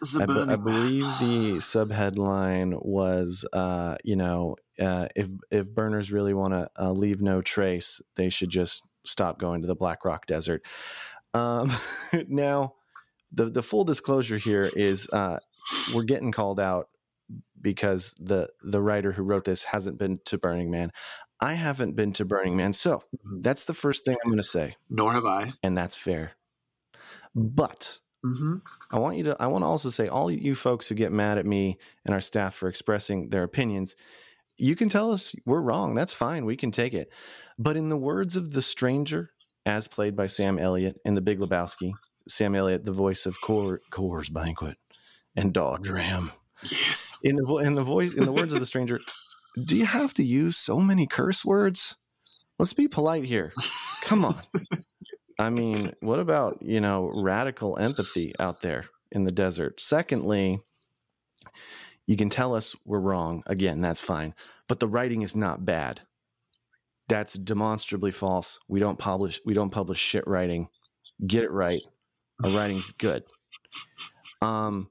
This 0.00 0.14
is 0.14 0.20
a 0.20 0.22
I, 0.22 0.26
be- 0.26 0.52
I 0.52 0.56
believe 0.56 1.02
the 1.20 1.56
subheadline 1.60 2.84
was, 2.84 3.44
uh, 3.52 3.96
you 4.04 4.16
know, 4.16 4.56
uh, 4.78 5.08
if 5.16 5.28
if 5.50 5.74
burners 5.74 6.12
really 6.12 6.34
want 6.34 6.52
to 6.52 6.68
uh, 6.78 6.92
leave 6.92 7.20
no 7.20 7.42
trace, 7.42 8.00
they 8.16 8.28
should 8.28 8.50
just 8.50 8.82
stop 9.04 9.38
going 9.38 9.62
to 9.62 9.66
the 9.66 9.74
Black 9.74 10.04
Rock 10.04 10.26
Desert. 10.26 10.64
Um, 11.34 11.72
now, 12.28 12.74
the 13.32 13.46
the 13.46 13.62
full 13.62 13.84
disclosure 13.84 14.38
here 14.38 14.68
is 14.74 15.08
uh, 15.10 15.38
we're 15.94 16.04
getting 16.04 16.32
called 16.32 16.60
out 16.60 16.88
because 17.60 18.14
the 18.18 18.48
the 18.62 18.80
writer 18.80 19.12
who 19.12 19.22
wrote 19.22 19.44
this 19.44 19.64
hasn't 19.64 19.98
been 19.98 20.18
to 20.26 20.38
Burning 20.38 20.70
Man. 20.70 20.90
I 21.40 21.54
haven't 21.54 21.94
been 21.94 22.12
to 22.14 22.24
Burning 22.24 22.56
Man, 22.56 22.72
so 22.72 23.02
Mhm. 23.26 23.42
that's 23.42 23.64
the 23.64 23.74
first 23.74 24.04
thing 24.04 24.16
I'm 24.24 24.30
going 24.30 24.38
to 24.38 24.42
say, 24.42 24.76
Nor 24.90 25.12
have 25.12 25.24
I. 25.24 25.52
and 25.62 25.76
that's 25.76 25.94
fair. 25.94 26.32
But 27.34 27.98
hmm 28.24 28.56
I 28.90 28.98
want 28.98 29.16
you 29.16 29.24
to 29.24 29.36
I 29.40 29.46
want 29.46 29.62
to 29.62 29.66
also 29.66 29.90
say 29.90 30.08
all 30.08 30.30
you 30.30 30.54
folks 30.56 30.88
who 30.88 30.94
get 30.96 31.12
mad 31.12 31.38
at 31.38 31.46
me 31.46 31.78
and 32.04 32.12
our 32.14 32.20
staff 32.20 32.54
for 32.54 32.68
expressing 32.68 33.28
their 33.30 33.44
opinions, 33.44 33.94
you 34.56 34.74
can 34.74 34.88
tell 34.88 35.12
us 35.12 35.34
we're 35.46 35.60
wrong. 35.60 35.94
That's 35.94 36.12
fine. 36.12 36.44
We 36.44 36.56
can 36.56 36.70
take 36.72 36.94
it. 36.94 37.12
But 37.58 37.76
in 37.76 37.88
the 37.90 37.96
words 37.96 38.34
of 38.34 38.52
the 38.52 38.62
stranger, 38.62 39.30
as 39.64 39.86
played 39.86 40.16
by 40.16 40.26
Sam 40.26 40.58
Elliott 40.58 40.96
in 41.04 41.14
The 41.14 41.20
Big 41.20 41.38
Lebowski, 41.38 41.92
Sam 42.28 42.54
Elliott, 42.56 42.84
the 42.84 42.92
voice 42.92 43.24
of 43.26 43.36
Coor, 43.40 43.78
Coors 43.92 44.32
Banquet 44.32 44.76
and 45.36 45.52
Dodge 45.52 45.88
Ram. 45.88 46.32
Yes. 46.64 47.18
In 47.22 47.36
the 47.36 47.44
vo- 47.44 47.58
in 47.58 47.74
the 47.76 47.84
voice 47.84 48.14
in 48.14 48.24
the 48.24 48.32
words 48.32 48.52
of 48.52 48.58
the 48.58 48.66
stranger, 48.66 48.98
do 49.64 49.76
you 49.76 49.86
have 49.86 50.14
to 50.14 50.22
use 50.22 50.56
so 50.56 50.80
many 50.80 51.06
curse 51.06 51.44
words? 51.44 51.96
Let's 52.58 52.72
be 52.72 52.88
polite 52.88 53.24
here. 53.24 53.52
Come 54.02 54.24
on. 54.24 54.36
I 55.38 55.50
mean, 55.50 55.92
what 56.00 56.18
about, 56.18 56.58
you 56.60 56.80
know, 56.80 57.10
radical 57.14 57.78
empathy 57.78 58.34
out 58.40 58.62
there 58.62 58.86
in 59.12 59.24
the 59.24 59.30
desert? 59.30 59.80
Secondly, 59.80 60.60
you 62.06 62.16
can 62.16 62.30
tell 62.30 62.54
us 62.54 62.74
we're 62.84 62.98
wrong. 62.98 63.42
Again, 63.46 63.80
that's 63.80 64.00
fine. 64.00 64.34
But 64.66 64.80
the 64.80 64.88
writing 64.88 65.22
is 65.22 65.36
not 65.36 65.64
bad. 65.64 66.00
That's 67.08 67.34
demonstrably 67.34 68.10
false. 68.10 68.58
We 68.68 68.80
don't 68.80 68.98
publish 68.98 69.40
we 69.44 69.54
don't 69.54 69.70
publish 69.70 69.98
shit 69.98 70.26
writing. 70.26 70.68
Get 71.26 71.44
it 71.44 71.50
right. 71.50 71.80
Our 72.44 72.50
writing's 72.50 72.90
good. 72.92 73.24
Um 74.42 74.90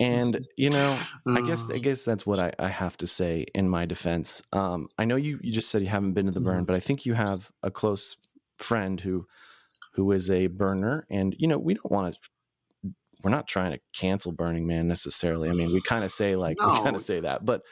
and 0.00 0.46
you 0.56 0.70
know, 0.70 0.98
I 1.26 1.40
guess 1.40 1.66
I 1.70 1.78
guess 1.78 2.02
that's 2.02 2.24
what 2.26 2.38
I, 2.40 2.52
I 2.58 2.68
have 2.68 2.96
to 2.98 3.06
say 3.06 3.46
in 3.54 3.68
my 3.68 3.84
defense. 3.86 4.42
Um, 4.52 4.88
I 4.98 5.04
know 5.04 5.16
you 5.16 5.38
you 5.42 5.52
just 5.52 5.70
said 5.70 5.82
you 5.82 5.88
haven't 5.88 6.12
been 6.14 6.26
to 6.26 6.32
the 6.32 6.40
burn, 6.40 6.64
Mhm. 6.64 6.66
but 6.66 6.76
I 6.76 6.80
think 6.80 7.06
you 7.06 7.14
have 7.14 7.50
a 7.62 7.70
close 7.70 8.16
friend 8.58 9.00
who 9.00 9.26
who 9.94 10.10
is 10.12 10.30
a 10.30 10.46
burner, 10.46 11.06
and 11.10 11.34
you 11.38 11.46
know 11.48 11.58
we 11.58 11.74
don't 11.74 11.90
want 11.90 12.14
to. 12.14 12.20
We're 13.22 13.30
not 13.30 13.46
trying 13.46 13.70
to 13.72 13.80
cancel 13.92 14.32
Burning 14.32 14.66
Man 14.66 14.88
necessarily. 14.88 15.48
I 15.48 15.52
mean, 15.52 15.72
we 15.72 15.80
kind 15.80 16.02
of 16.02 16.10
say 16.10 16.34
like 16.34 16.58
we 16.60 16.72
kind 16.82 16.96
of 16.96 17.02
say 17.02 17.20
that, 17.20 17.44
but 17.44 17.62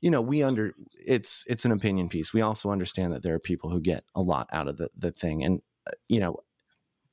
you 0.00 0.10
know, 0.10 0.20
we 0.20 0.42
under 0.44 0.72
it's 1.04 1.44
it's 1.48 1.64
an 1.64 1.72
opinion 1.72 2.08
piece. 2.08 2.32
We 2.32 2.42
also 2.42 2.70
understand 2.70 3.10
that 3.12 3.22
there 3.22 3.34
are 3.34 3.40
people 3.40 3.70
who 3.70 3.80
get 3.80 4.04
a 4.14 4.22
lot 4.22 4.48
out 4.52 4.68
of 4.68 4.76
the 4.76 4.88
the 4.96 5.10
thing, 5.10 5.42
and 5.42 5.62
uh, 5.86 5.92
you 6.08 6.20
know, 6.20 6.36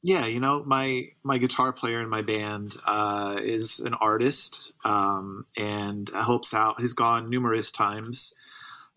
yeah 0.03 0.25
you 0.25 0.39
know 0.39 0.63
my 0.65 1.07
my 1.23 1.37
guitar 1.37 1.73
player 1.73 2.01
in 2.01 2.09
my 2.09 2.21
band 2.21 2.75
uh, 2.85 3.39
is 3.41 3.79
an 3.79 3.93
artist 3.95 4.71
um, 4.85 5.45
and 5.57 6.09
helps 6.09 6.53
out 6.53 6.79
he's 6.79 6.93
gone 6.93 7.29
numerous 7.29 7.71
times 7.71 8.33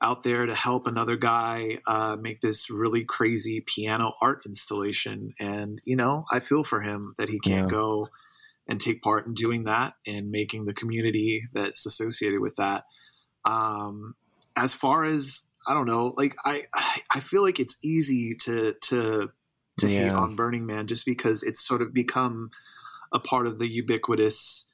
out 0.02 0.22
there 0.22 0.46
to 0.46 0.54
help 0.54 0.86
another 0.86 1.16
guy 1.16 1.78
uh, 1.86 2.16
make 2.20 2.40
this 2.40 2.70
really 2.70 3.04
crazy 3.04 3.60
piano 3.60 4.12
art 4.22 4.42
installation 4.46 5.32
and 5.40 5.80
you 5.84 5.96
know 5.96 6.24
i 6.30 6.40
feel 6.40 6.64
for 6.64 6.80
him 6.82 7.14
that 7.18 7.28
he 7.28 7.38
can't 7.40 7.62
Yeah. 7.64 7.68
go 7.68 8.08
and 8.68 8.80
take 8.80 9.02
part 9.02 9.26
in 9.26 9.34
doing 9.34 9.64
that 9.64 9.94
and 10.06 10.30
making 10.30 10.64
the 10.64 10.74
community 10.74 11.42
that's 11.52 11.86
associated 11.86 12.40
with 12.40 12.56
that 12.56 12.84
um, 13.44 14.14
as 14.56 14.74
far 14.74 15.04
as 15.04 15.46
i 15.66 15.74
don't 15.74 15.86
know 15.86 16.14
like 16.16 16.34
i 16.44 16.62
I- 16.74 17.02
i 17.16 17.20
feel 17.20 17.42
like 17.42 17.60
it's 17.60 17.76
easy 17.82 18.34
to 18.42 18.74
to 18.88 19.30
to 19.80 19.88
hate 19.88 20.12
on 20.12 20.36
Burning 20.36 20.66
Man 20.66 20.86
just 20.86 21.04
because 21.06 21.42
it's 21.42 21.60
sort 21.60 21.82
of 21.82 21.92
become 21.92 22.50
a 23.12 23.18
part 23.18 23.46
of 23.46 23.58
the 23.58 23.68
ubiquitous 23.68 24.66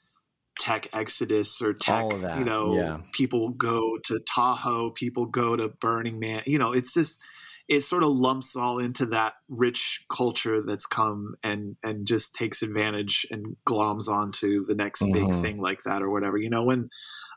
tech 0.59 0.89
exodus 0.93 1.61
or 1.61 1.75
tech, 1.75 2.05
All 2.05 2.15
of 2.15 2.21
that, 2.23 2.39
you 2.39 2.45
know, 2.45 2.75
yeah. 2.75 2.99
people 3.13 3.51
go 3.51 3.99
to 4.05 4.21
Tahoe, 4.27 4.91
people 4.91 5.27
go 5.27 5.55
to 5.57 5.69
Burning 5.69 6.19
Man, 6.19 6.43
you 6.47 6.59
know, 6.59 6.73
it's 6.73 6.95
just 6.95 7.23
it 7.69 7.81
sort 7.81 8.05
of 8.05 8.11
lumps 8.11 8.55
all 8.55 8.79
into 8.79 9.07
that 9.07 9.35
rich 9.49 10.05
culture 10.09 10.63
that's 10.63 10.87
come 10.87 11.35
and 11.43 11.77
and 11.83 12.07
just 12.07 12.35
takes 12.35 12.63
advantage 12.63 13.27
and 13.31 13.57
gloms 13.67 14.09
onto 14.09 14.65
the 14.65 14.75
next 14.75 15.01
big 15.13 15.25
Mhm. 15.25 15.43
thing 15.43 15.59
like 15.61 15.83
that 15.85 16.01
or 16.01 16.09
whatever. 16.11 16.39
You 16.39 16.49
know, 16.49 16.63
when 16.65 16.91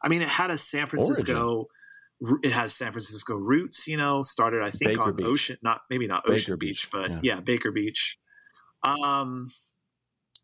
I 0.04 0.08
mean 0.08 0.22
it 0.22 0.30
had 0.30 0.52
a 0.52 0.58
San 0.58 0.86
Francisco 0.86 1.68
it 2.44 2.52
has 2.52 2.76
San 2.76 2.92
Francisco 2.92 3.36
roots, 3.36 3.88
you 3.88 3.98
know, 3.98 4.22
started 4.22 4.62
I 4.62 4.70
think 4.72 4.92
Baker 4.92 5.02
on 5.04 5.16
Beach. 5.16 5.26
Ocean 5.26 5.58
not 5.62 5.82
maybe 5.90 6.08
not 6.08 6.28
Ocean 6.28 6.58
Beach, 6.58 6.84
Beach, 6.84 6.90
but 6.92 7.10
yeah. 7.10 7.20
yeah. 7.24 7.40
Baker 7.42 7.72
Beach. 7.72 8.18
Um 8.84 9.50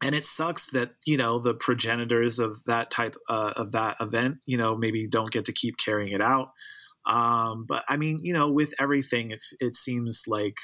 and 0.04 0.14
it 0.14 0.26
sucks 0.26 0.72
that, 0.72 0.92
you 1.06 1.18
know, 1.18 1.40
the 1.40 1.54
progenitors 1.54 2.40
of 2.40 2.62
that 2.66 2.92
type 2.92 3.16
uh, 3.30 3.54
of 3.56 3.72
that 3.72 3.98
event, 4.02 4.38
you 4.46 4.58
know, 4.58 4.76
maybe 4.76 5.08
don't 5.08 5.32
get 5.32 5.46
to 5.46 5.54
keep 5.54 5.78
carrying 5.78 6.14
it 6.14 6.22
out. 6.22 6.52
Um 7.06 7.66
but 7.68 7.84
I 7.90 7.98
mean, 7.98 8.20
you 8.22 8.34
know, 8.34 8.50
with 8.50 8.74
everything 8.80 9.32
it 9.32 9.44
it 9.60 9.76
seems 9.76 10.24
like 10.28 10.58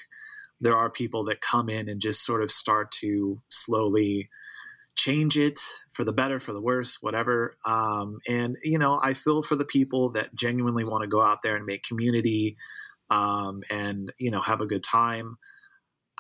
there 0.62 0.75
are 0.75 0.89
people 0.89 1.25
that 1.25 1.41
come 1.41 1.70
in 1.70 1.89
and 1.89 2.00
just 2.00 2.24
sort 2.24 2.44
of 2.44 2.51
start 2.51 2.91
to 2.91 3.41
slowly 3.50 4.30
change 4.95 5.38
it 5.38 5.60
for 5.91 6.03
the 6.03 6.13
better, 6.13 6.39
for 6.39 6.53
the 6.53 6.62
worse, 6.62 6.98
whatever. 7.01 7.57
Um, 7.65 8.19
and 8.27 8.57
you 8.63 8.77
know, 8.77 9.00
I 9.01 9.13
feel 9.13 9.41
for 9.41 9.55
the 9.55 9.65
people 9.65 10.12
that 10.12 10.36
genuinely 10.36 10.83
want 10.83 11.01
to 11.03 11.07
go 11.07 11.21
out 11.21 11.41
there 11.41 11.55
and 11.55 11.65
make 11.65 11.83
community, 11.83 12.57
um, 13.10 13.62
and 13.69 14.12
you 14.19 14.31
know, 14.31 14.41
have 14.41 14.62
a 14.62 14.65
good 14.67 14.83
time. 14.83 15.38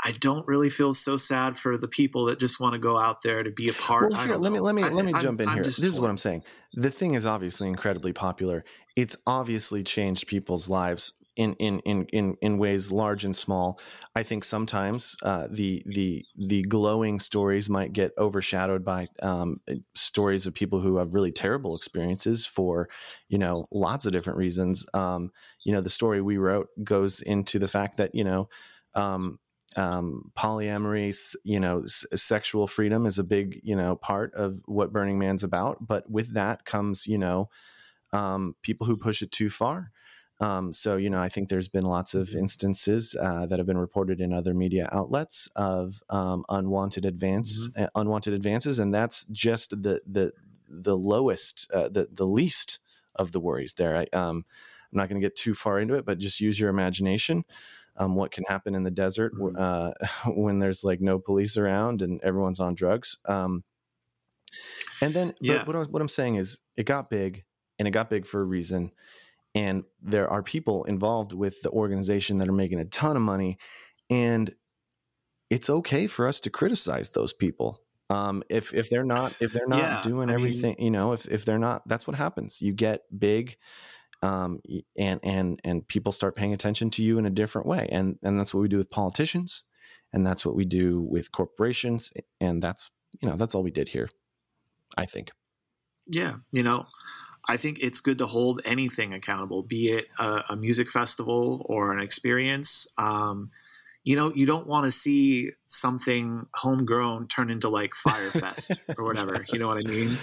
I 0.03 0.13
don't 0.13 0.47
really 0.47 0.71
feel 0.71 0.93
so 0.93 1.15
sad 1.15 1.57
for 1.57 1.77
the 1.77 1.87
people 1.87 2.25
that 2.25 2.39
just 2.39 2.59
want 2.59 2.73
to 2.73 2.79
go 2.79 2.97
out 2.97 3.21
there 3.21 3.43
to 3.43 3.51
be 3.51 3.69
a 3.69 3.73
part. 3.73 4.11
Well, 4.11 4.19
I 4.19 4.25
here, 4.25 4.35
let 4.35 4.51
me 4.51 4.59
let 4.59 4.73
me 4.73 4.81
I- 4.83 4.89
let 4.89 5.05
me 5.05 5.13
I'm- 5.13 5.21
jump 5.21 5.39
in 5.41 5.47
I'm 5.47 5.55
here. 5.55 5.63
This 5.63 5.79
is 5.79 5.99
what. 5.99 6.09
I'm 6.09 6.17
saying. 6.17 6.43
The 6.73 6.89
thing 6.89 7.13
is 7.13 7.25
obviously 7.25 7.67
incredibly 7.67 8.13
popular. 8.13 8.63
It's 8.95 9.15
obviously 9.27 9.83
changed 9.83 10.27
people's 10.27 10.69
lives 10.69 11.13
in 11.35 11.53
in 11.55 11.79
in 11.81 12.05
in, 12.07 12.35
in 12.41 12.57
ways 12.57 12.91
large 12.91 13.23
and 13.25 13.35
small. 13.35 13.79
I 14.15 14.23
think 14.23 14.43
sometimes 14.43 15.15
uh, 15.23 15.47
the 15.49 15.83
the 15.85 16.25
the 16.37 16.63
glowing 16.63 17.19
stories 17.19 17.69
might 17.69 17.93
get 17.93 18.11
overshadowed 18.17 18.83
by 18.83 19.07
um, 19.21 19.57
stories 19.95 20.45
of 20.45 20.53
people 20.53 20.79
who 20.81 20.97
have 20.97 21.13
really 21.13 21.31
terrible 21.31 21.75
experiences 21.75 22.45
for 22.45 22.89
you 23.29 23.37
know 23.37 23.67
lots 23.71 24.05
of 24.05 24.11
different 24.11 24.37
reasons. 24.37 24.85
Um, 24.93 25.31
you 25.63 25.71
know, 25.73 25.81
the 25.81 25.89
story 25.89 26.21
we 26.21 26.37
wrote 26.37 26.69
goes 26.83 27.21
into 27.21 27.59
the 27.59 27.67
fact 27.67 27.97
that 27.97 28.15
you 28.15 28.23
know. 28.23 28.49
Um, 28.93 29.39
um, 29.77 30.33
polyamory, 30.37 31.15
you 31.45 31.57
know, 31.57 31.79
s- 31.83 32.05
sexual 32.13 32.67
freedom 32.67 33.05
is 33.05 33.17
a 33.19 33.23
big, 33.23 33.61
you 33.63 33.73
know, 33.73 33.95
part 33.95 34.33
of 34.35 34.59
what 34.65 34.91
Burning 34.91 35.17
Man's 35.17 35.45
about. 35.45 35.87
But 35.87 36.09
with 36.11 36.33
that 36.33 36.65
comes, 36.65 37.07
you 37.07 37.17
know, 37.17 37.49
um, 38.13 38.55
people 38.61 38.87
who 38.87 38.97
push 38.97 39.21
it 39.21 39.31
too 39.31 39.49
far. 39.49 39.91
Um, 40.41 40.73
so, 40.73 40.97
you 40.97 41.09
know, 41.09 41.21
I 41.21 41.29
think 41.29 41.49
there's 41.49 41.69
been 41.69 41.85
lots 41.85 42.15
of 42.15 42.33
instances 42.33 43.15
uh, 43.15 43.45
that 43.45 43.59
have 43.59 43.67
been 43.67 43.77
reported 43.77 44.19
in 44.19 44.33
other 44.33 44.53
media 44.55 44.89
outlets 44.91 45.47
of 45.55 46.03
um, 46.09 46.43
unwanted 46.49 47.05
advance, 47.05 47.69
uh, 47.77 47.87
unwanted 47.95 48.33
advances, 48.33 48.79
and 48.79 48.93
that's 48.93 49.25
just 49.31 49.69
the 49.69 50.01
the 50.07 50.33
the 50.67 50.97
lowest, 50.97 51.69
uh, 51.73 51.89
the 51.89 52.09
the 52.11 52.25
least 52.27 52.79
of 53.15 53.31
the 53.33 53.39
worries. 53.39 53.75
There, 53.75 53.95
I, 53.97 54.07
um, 54.17 54.45
I'm 54.91 54.97
not 54.97 55.09
going 55.09 55.21
to 55.21 55.25
get 55.25 55.35
too 55.35 55.53
far 55.53 55.79
into 55.79 55.93
it, 55.93 56.05
but 56.05 56.17
just 56.17 56.41
use 56.41 56.59
your 56.59 56.69
imagination 56.71 57.45
um, 57.97 58.15
what 58.15 58.31
can 58.31 58.45
happen 58.45 58.73
in 58.75 58.83
the 58.83 58.91
desert 58.91 59.33
Mhm. 59.35 59.55
uh, 59.59 59.93
when 60.31 60.59
there's 60.59 60.83
like 60.83 61.01
no 61.01 61.19
police 61.19 61.57
around 61.57 62.01
and 62.01 62.21
everyone's 62.23 62.59
on 62.59 62.73
drugs. 62.73 63.17
Um, 63.25 63.63
and 65.01 65.15
then, 65.15 65.33
Yeah. 65.41 65.57
but 65.57 65.67
what, 65.67 65.75
I, 65.75 65.83
what 65.83 66.01
I'm 66.01 66.07
saying 66.07 66.35
is, 66.35 66.59
it 66.77 66.83
got 66.85 67.09
big, 67.09 67.45
and 67.79 67.87
it 67.87 67.91
got 67.91 68.09
big 68.09 68.25
for 68.25 68.41
a 68.41 68.45
reason. 68.45 68.91
And 69.53 69.83
there 70.01 70.29
are 70.29 70.41
people 70.41 70.85
involved 70.85 71.33
with 71.33 71.61
the 71.61 71.69
organization 71.71 72.37
that 72.37 72.47
are 72.47 72.53
making 72.53 72.79
a 72.79 72.85
ton 72.85 73.15
of 73.15 73.21
money, 73.21 73.57
and 74.09 74.53
it's 75.49 75.69
okay 75.69 76.07
for 76.07 76.27
us 76.27 76.39
to 76.41 76.49
criticize 76.49 77.09
those 77.09 77.33
people. 77.33 77.81
Um, 78.09 78.43
if 78.49 78.73
if 78.73 78.89
they're 78.89 79.03
not 79.03 79.35
if 79.41 79.51
they're 79.53 79.67
not 79.67 79.79
Yeah, 79.79 80.01
doing 80.03 80.29
I 80.29 80.33
mean- 80.33 80.45
everything, 80.45 80.75
you 80.79 80.91
know, 80.91 81.11
if 81.13 81.27
if 81.27 81.43
they're 81.45 81.59
not, 81.59 81.87
that's 81.87 82.07
what 82.07 82.15
happens. 82.15 82.61
You 82.61 82.73
get 82.73 83.01
big, 83.17 83.57
um, 84.21 84.61
and 84.97 85.19
and 85.23 85.59
and 85.63 85.87
people 85.87 86.11
start 86.13 86.35
paying 86.35 86.53
attention 86.53 86.89
to 86.91 87.03
you 87.03 87.17
in 87.17 87.25
a 87.25 87.29
different 87.29 87.67
way, 87.67 87.87
and 87.91 88.17
and 88.23 88.39
that's 88.39 88.53
what 88.53 88.61
we 88.61 88.67
do 88.69 88.77
with 88.77 88.89
politicians, 88.89 89.63
and 90.13 90.25
that's 90.25 90.45
what 90.45 90.55
we 90.55 90.63
do 90.65 91.01
with 91.01 91.31
corporations, 91.31 92.11
and 92.39 92.61
that's 92.63 92.89
you 93.21 93.27
know 93.29 93.35
that's 93.35 93.53
all 93.55 93.63
we 93.63 93.71
did 93.71 93.89
here. 93.89 94.09
I 94.97 95.05
think. 95.05 95.31
Yeah, 96.07 96.35
you 96.51 96.63
know, 96.63 96.85
I 97.47 97.57
think 97.57 97.79
it's 97.81 98.01
good 98.01 98.19
to 98.19 98.27
hold 98.27 98.61
anything 98.65 99.13
accountable, 99.13 99.63
be 99.63 99.89
it 99.91 100.07
a, 100.19 100.43
a 100.49 100.55
music 100.55 100.89
festival 100.89 101.65
or 101.65 101.91
an 101.91 101.99
experience. 101.99 102.87
Um, 102.97 103.51
you 104.03 104.15
know, 104.15 104.31
you 104.33 104.45
don't 104.45 104.67
want 104.67 104.85
to 104.85 104.91
see 104.91 105.51
something 105.67 106.47
homegrown 106.53 107.27
turn 107.27 107.51
into 107.51 107.69
like 107.69 107.91
Firefest 107.93 108.77
or 108.97 109.03
whatever. 109.03 109.45
You 109.51 109.59
know 109.59 109.67
what 109.67 109.83
I 109.83 109.87
mean? 109.87 110.17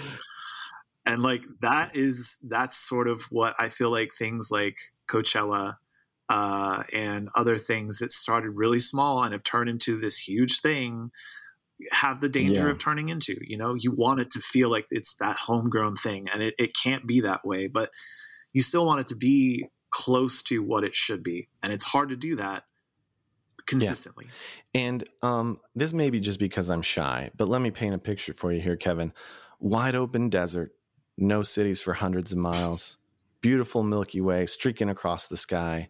And 1.05 1.21
like 1.23 1.45
that 1.61 1.95
is 1.95 2.37
that's 2.47 2.77
sort 2.77 3.07
of 3.07 3.23
what 3.31 3.55
I 3.57 3.69
feel 3.69 3.89
like 3.89 4.13
things 4.13 4.49
like 4.51 4.77
Coachella 5.09 5.77
uh, 6.29 6.83
and 6.93 7.29
other 7.35 7.57
things 7.57 7.99
that 7.99 8.11
started 8.11 8.51
really 8.51 8.79
small 8.79 9.23
and 9.23 9.33
have 9.33 9.43
turned 9.43 9.69
into 9.69 9.99
this 9.99 10.17
huge 10.17 10.59
thing 10.59 11.11
have 11.91 12.21
the 12.21 12.29
danger 12.29 12.65
Yeah. 12.65 12.71
of 12.71 12.79
turning 12.79 13.09
into. 13.09 13.37
You 13.41 13.57
know, 13.57 13.73
you 13.75 13.91
want 13.91 14.19
it 14.19 14.31
to 14.31 14.39
feel 14.39 14.69
like 14.69 14.87
it's 14.91 15.15
that 15.15 15.35
homegrown 15.35 15.95
thing, 15.95 16.27
and 16.33 16.41
it, 16.43 16.55
it 16.57 16.75
can't 16.75 17.05
be 17.07 17.21
that 17.21 17.45
way, 17.45 17.67
but 17.67 17.89
you 18.53 18.61
still 18.61 18.85
want 18.85 19.01
it 19.01 19.07
to 19.07 19.15
be 19.15 19.67
close 19.91 20.41
to 20.43 20.61
what 20.63 20.83
it 20.83 20.95
should 20.95 21.23
be. 21.23 21.47
And 21.63 21.71
it's 21.73 21.83
hard 21.83 22.09
to 22.09 22.15
do 22.15 22.35
that 22.37 22.63
consistently. 23.65 24.27
And 24.73 25.03
um, 25.21 25.59
this 25.75 25.93
may 25.93 26.09
be 26.09 26.19
just 26.19 26.39
because 26.39 26.69
I'm 26.69 26.81
shy, 26.81 27.31
but 27.37 27.47
let 27.47 27.61
me 27.61 27.71
paint 27.71 27.93
a 27.93 27.99
picture 27.99 28.33
for 28.33 28.51
you 28.51 28.61
here, 28.61 28.75
Kevin. 28.75 29.13
Wide 29.59 29.95
open 29.95 30.29
desert, 30.29 30.71
no 31.17 31.43
cities 31.43 31.81
for 31.81 31.93
hundreds 31.93 32.31
of 32.31 32.37
miles. 32.37 32.97
beautiful 33.41 33.83
Milky 33.83 34.21
Way 34.21 34.45
streaking 34.45 34.89
across 34.89 35.27
the 35.27 35.37
sky. 35.37 35.89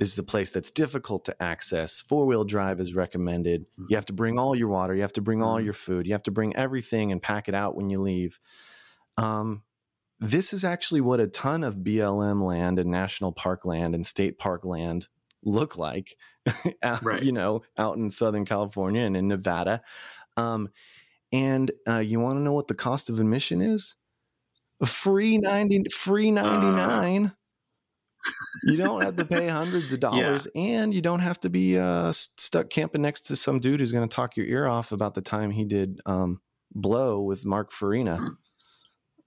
This 0.00 0.12
is 0.14 0.18
a 0.18 0.22
place 0.24 0.50
that's 0.50 0.70
difficult 0.70 1.26
to 1.26 1.42
access. 1.42 2.00
Four 2.00 2.26
wheel 2.26 2.42
drive 2.44 2.80
is 2.80 2.94
recommended. 2.94 3.66
You 3.88 3.96
have 3.96 4.06
to 4.06 4.12
bring 4.14 4.38
all 4.38 4.56
your 4.56 4.68
water. 4.68 4.94
You 4.94 5.02
have 5.02 5.12
to 5.12 5.20
bring 5.20 5.42
all 5.42 5.58
Mhm. 5.58 5.64
your 5.64 5.72
food. 5.74 6.06
You 6.06 6.12
have 6.14 6.22
to 6.24 6.30
bring 6.30 6.56
everything 6.56 7.12
and 7.12 7.20
pack 7.22 7.48
it 7.48 7.54
out 7.54 7.76
when 7.76 7.90
you 7.90 8.00
leave. 8.00 8.40
Um, 9.18 9.62
this 10.18 10.52
is 10.54 10.64
actually 10.64 11.02
what 11.02 11.20
a 11.20 11.26
ton 11.26 11.62
of 11.64 11.84
BLM 11.84 12.42
land 12.42 12.78
and 12.78 12.90
national 12.90 13.32
park 13.32 13.64
land 13.66 13.94
and 13.94 14.06
state 14.06 14.38
park 14.38 14.64
land 14.64 15.08
look 15.42 15.76
like, 15.76 16.16
out- 16.82 17.02
Right. 17.04 17.22
you 17.22 17.32
know, 17.32 17.62
out 17.78 17.96
in 17.98 18.08
Southern 18.10 18.44
California 18.46 19.02
and 19.02 19.16
in 19.16 19.28
Nevada. 19.28 19.82
Um, 20.38 20.70
and 21.32 21.70
uh, 21.86 21.98
you 21.98 22.20
want 22.20 22.36
to 22.38 22.42
know 22.42 22.52
what 22.54 22.68
the 22.68 22.74
cost 22.74 23.08
of 23.10 23.20
admission 23.20 23.60
is? 23.60 23.96
Free 24.84 25.36
ninety, 25.36 25.84
free 25.92 26.30
ninety 26.30 26.66
nine. 26.68 27.32
You 28.64 28.76
don't 28.76 29.02
have 29.02 29.16
to 29.16 29.24
pay 29.24 29.48
hundreds 29.48 29.92
of 29.92 30.00
dollars, 30.00 30.46
and 30.54 30.92
you 30.94 31.00
don't 31.00 31.20
have 31.20 31.40
to 31.40 31.50
be 31.50 31.78
uh, 31.78 32.12
stuck 32.12 32.70
camping 32.70 33.02
next 33.02 33.22
to 33.22 33.36
some 33.36 33.60
dude 33.60 33.80
who's 33.80 33.92
going 33.92 34.08
to 34.08 34.14
talk 34.14 34.36
your 34.36 34.46
ear 34.46 34.66
off 34.66 34.92
about 34.92 35.14
the 35.14 35.22
time 35.22 35.50
he 35.50 35.64
did 35.64 36.00
um, 36.06 36.40
blow 36.74 37.20
with 37.20 37.44
Mark 37.44 37.72
Farina. 37.72 38.18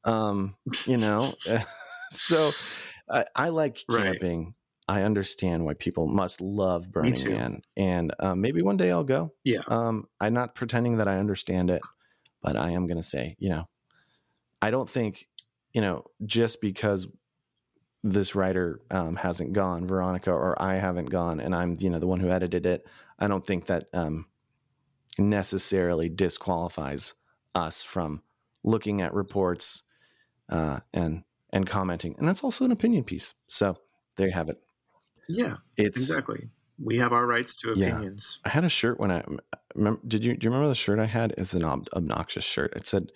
Um, 0.03 0.55
you 0.85 0.97
know, 0.97 1.33
so 2.11 2.51
I, 3.09 3.25
I 3.35 3.49
like 3.49 3.83
Right. 3.87 4.03
camping. 4.05 4.55
I 4.87 5.03
understand 5.03 5.63
why 5.65 5.75
people 5.75 6.07
must 6.07 6.41
love 6.41 6.91
Burning. 6.91 7.31
Man, 7.31 7.61
and 7.77 8.13
um, 8.19 8.41
maybe 8.41 8.61
one 8.61 8.75
day 8.75 8.91
I'll 8.91 9.05
go. 9.05 9.33
Yeah. 9.45 9.61
Um, 9.67 10.07
I'm 10.19 10.33
not 10.33 10.55
pretending 10.55 10.97
that 10.97 11.07
I 11.07 11.17
understand 11.17 11.69
it, 11.69 11.81
but 12.41 12.57
I 12.57 12.71
am 12.71 12.85
going 12.85 12.97
to 12.97 13.03
say, 13.03 13.37
you 13.39 13.49
know, 13.49 13.69
I 14.61 14.71
don't 14.71 14.89
think, 14.89 15.27
you 15.71 15.79
know, 15.79 16.03
just 16.25 16.59
because 16.59 17.07
this 18.03 18.35
writer 18.35 18.81
um, 18.91 19.15
hasn't 19.15 19.53
gone, 19.53 19.87
Veronica, 19.87 20.31
or 20.31 20.61
I 20.61 20.75
haven't 20.75 21.09
gone, 21.09 21.39
and 21.39 21.55
I'm, 21.55 21.77
you 21.79 21.89
know, 21.89 21.99
the 21.99 22.07
one 22.07 22.19
who 22.19 22.29
edited 22.29 22.65
it, 22.65 22.85
I 23.17 23.27
don't 23.27 23.45
think 23.45 23.67
that 23.67 23.87
um, 23.93 24.25
necessarily 25.17 26.09
disqualifies 26.09 27.13
us 27.55 27.83
from 27.83 28.21
looking 28.63 29.01
at 29.01 29.13
reports 29.13 29.83
uh, 30.49 30.79
and 30.93 31.23
and 31.51 31.67
commenting, 31.67 32.15
and 32.17 32.27
that's 32.27 32.43
also 32.43 32.65
an 32.65 32.71
opinion 32.71 33.03
piece. 33.03 33.35
So 33.47 33.77
there 34.17 34.27
you 34.27 34.33
have 34.33 34.49
it. 34.49 34.59
Yeah. 35.29 35.57
It's 35.77 35.99
Exactly. 35.99 36.49
We 36.83 36.97
have 36.97 37.13
our 37.13 37.27
rights 37.27 37.55
to 37.57 37.73
Yeah. 37.75 37.89
opinions. 37.89 38.39
I 38.43 38.49
had 38.49 38.63
a 38.63 38.69
shirt 38.69 38.99
when 38.99 39.11
I 39.11 39.23
remember. 39.75 40.01
Did 40.07 40.25
you 40.25 40.35
do 40.35 40.45
you 40.45 40.49
remember 40.51 40.67
the 40.67 40.75
shirt 40.75 40.99
I 40.99 41.05
had? 41.05 41.33
It's 41.37 41.53
an 41.53 41.63
ob- 41.63 41.87
obnoxious 41.93 42.43
shirt. 42.43 42.73
It 42.75 42.87
said 42.87 43.11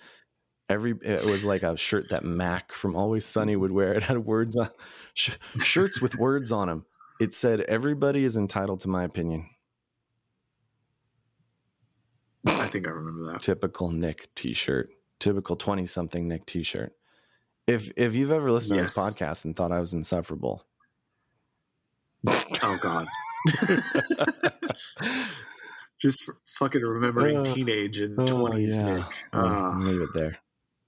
every. 0.69 0.91
It 1.03 1.23
was 1.25 1.45
like 1.45 1.63
a 1.63 1.75
shirt 1.77 2.09
that 2.09 2.23
Mac 2.23 2.71
from 2.71 2.95
Always 2.95 3.25
Sunny 3.25 3.55
would 3.55 3.71
wear. 3.71 3.93
It 3.93 4.03
had 4.03 4.19
words 4.25 4.57
on 4.57 4.69
sh- 5.13 5.35
shirts 5.63 6.01
with 6.01 6.15
words 6.15 6.51
on 6.51 6.67
them. 6.67 6.85
It 7.19 7.33
said 7.33 7.61
everybody 7.61 8.23
is 8.23 8.37
entitled 8.37 8.79
to 8.81 8.87
my 8.89 9.03
opinion. 9.03 9.49
I 12.45 12.67
think 12.67 12.87
I 12.87 12.91
remember 12.91 13.31
that. 13.33 13.41
Typical 13.41 13.91
Nick 13.91 14.33
T-shirt. 14.35 14.89
Typical 15.19 15.55
twenty 15.55 15.85
something 15.85 16.27
Nick 16.27 16.45
T-shirt. 16.45 16.93
If 17.65 17.91
if 17.97 18.13
you've 18.13 18.31
ever 18.31 18.51
listened 18.51 18.77
Yes. 18.79 18.93
to 18.95 19.01
this 19.01 19.13
podcast 19.13 19.45
and 19.45 19.55
thought 19.55 19.71
I 19.71 19.79
was 19.79 19.93
insufferable, 19.93 20.63
Oh 22.27 22.77
God. 22.81 23.07
Just 25.99 26.29
fucking 26.59 26.81
remembering 26.81 27.37
Uh, 27.39 27.45
teenage 27.45 27.99
and 27.99 28.19
oh, 28.19 28.27
twenties, 28.27 28.77
yeah. 28.77 28.97
Nick. 28.97 29.05
Ah, 29.33 29.75
leave 29.79 30.01
it 30.01 30.09
there. 30.13 30.37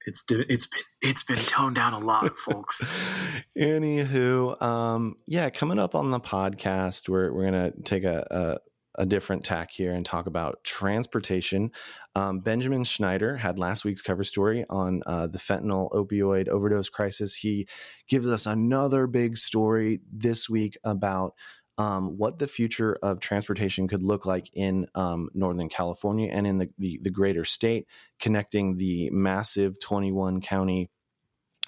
It's 0.10 0.24
it's 0.30 0.66
been 0.66 0.82
it's 1.02 1.24
been 1.24 1.38
toned 1.38 1.76
down 1.76 1.94
a 1.94 2.00
lot, 2.00 2.36
folks. 2.36 2.90
Anywho, 3.58 4.62
um, 4.62 5.16
yeah, 5.28 5.50
coming 5.50 5.80
up 5.80 5.96
on 5.96 6.10
the 6.10 6.20
podcast, 6.20 7.08
we're 7.08 7.32
we're 7.32 7.46
gonna 7.46 7.72
take 7.86 8.04
a, 8.04 8.26
a 8.32 8.58
a 9.02 9.06
different 9.06 9.46
tack 9.46 9.72
here 9.72 9.94
and 9.94 10.06
talk 10.06 10.26
about 10.26 10.64
transportation. 10.64 11.72
Um, 12.16 12.40
Benjamin 12.40 12.84
Schneider 12.84 13.38
had 13.38 13.60
last 13.60 13.86
week's 13.86 14.02
cover 14.02 14.24
story 14.24 14.66
on 14.70 15.02
uh, 15.06 15.28
the 15.28 15.38
fentanyl 15.38 15.92
opioid 15.92 16.50
overdose 16.50 16.90
crisis. 16.90 17.36
He 17.36 17.68
gives 18.10 18.28
us 18.28 18.46
another 18.46 19.08
big 19.08 19.38
story 19.38 20.02
this 20.12 20.50
week 20.50 20.78
about 20.84 21.34
um, 21.80 22.18
what 22.18 22.38
the 22.38 22.48
future 22.48 22.98
of 23.02 23.22
transportation 23.22 23.88
could 23.88 24.04
look 24.04 24.26
like 24.26 24.50
in 24.54 24.86
um, 24.96 25.30
Northern 25.34 25.70
California 25.70 26.30
and 26.30 26.46
in 26.46 26.58
the, 26.58 26.70
the, 26.78 27.00
the 27.02 27.10
greater 27.10 27.46
state, 27.46 27.88
connecting 28.20 28.78
the 28.78 29.10
massive 29.12 29.80
21 29.80 30.42
county 30.42 30.90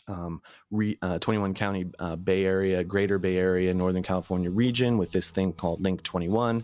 um, 0.10 0.42
re, 0.70 0.98
uh, 1.02 1.18
21 1.20 1.54
county 1.54 1.86
uh, 2.00 2.18
Bay 2.18 2.44
Area, 2.44 2.84
Greater 2.84 3.20
Bay 3.20 3.38
Area, 3.38 3.74
Northern 3.74 4.04
California 4.04 4.50
region 4.50 4.98
with 4.98 5.14
this 5.14 5.32
thing 5.32 5.54
called 5.54 5.80
Link 5.80 6.04
21, 6.04 6.62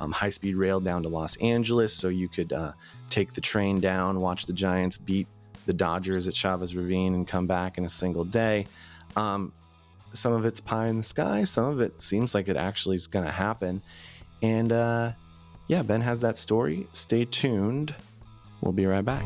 um, 0.00 0.12
high 0.12 0.30
speed 0.30 0.54
rail 0.54 0.80
down 0.80 1.02
to 1.02 1.10
Los 1.10 1.36
Angeles. 1.36 1.92
So 1.92 2.08
you 2.08 2.28
could 2.30 2.54
uh, 2.54 2.72
take 3.10 3.34
the 3.34 3.42
train 3.42 3.78
down, 3.78 4.20
watch 4.20 4.46
the 4.46 4.54
Giants 4.54 4.96
beat 4.96 5.26
the 5.66 5.74
Dodgers 5.74 6.28
at 6.28 6.34
Chavez 6.34 6.74
Ravine, 6.74 7.14
and 7.14 7.28
come 7.28 7.46
back 7.46 7.76
in 7.76 7.84
a 7.84 7.90
single 7.90 8.24
day. 8.24 8.66
Um, 9.16 9.52
some 10.16 10.32
of 10.32 10.44
it's 10.44 10.60
pie 10.60 10.88
in 10.88 10.96
the 10.96 11.02
sky, 11.02 11.44
some 11.44 11.66
of 11.66 11.80
it 11.80 12.00
seems 12.00 12.34
like 12.34 12.48
it 12.48 12.56
actually 12.56 12.96
is 12.96 13.06
going 13.06 13.24
to 13.24 13.32
happen. 13.32 13.82
And 14.42 14.72
uh, 14.72 15.12
yeah, 15.68 15.82
Ben 15.82 16.00
has 16.00 16.20
that 16.20 16.36
story. 16.36 16.86
Stay 16.92 17.24
tuned. 17.24 17.94
We'll 18.60 18.72
be 18.72 18.86
right 18.86 19.04
back. 19.04 19.24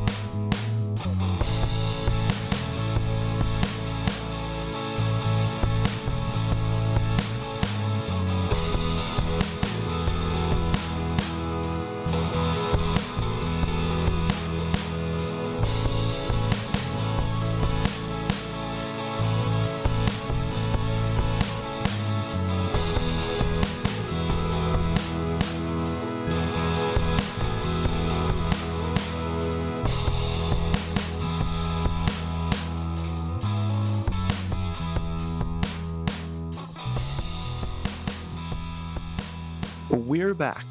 Back, 40.41 40.65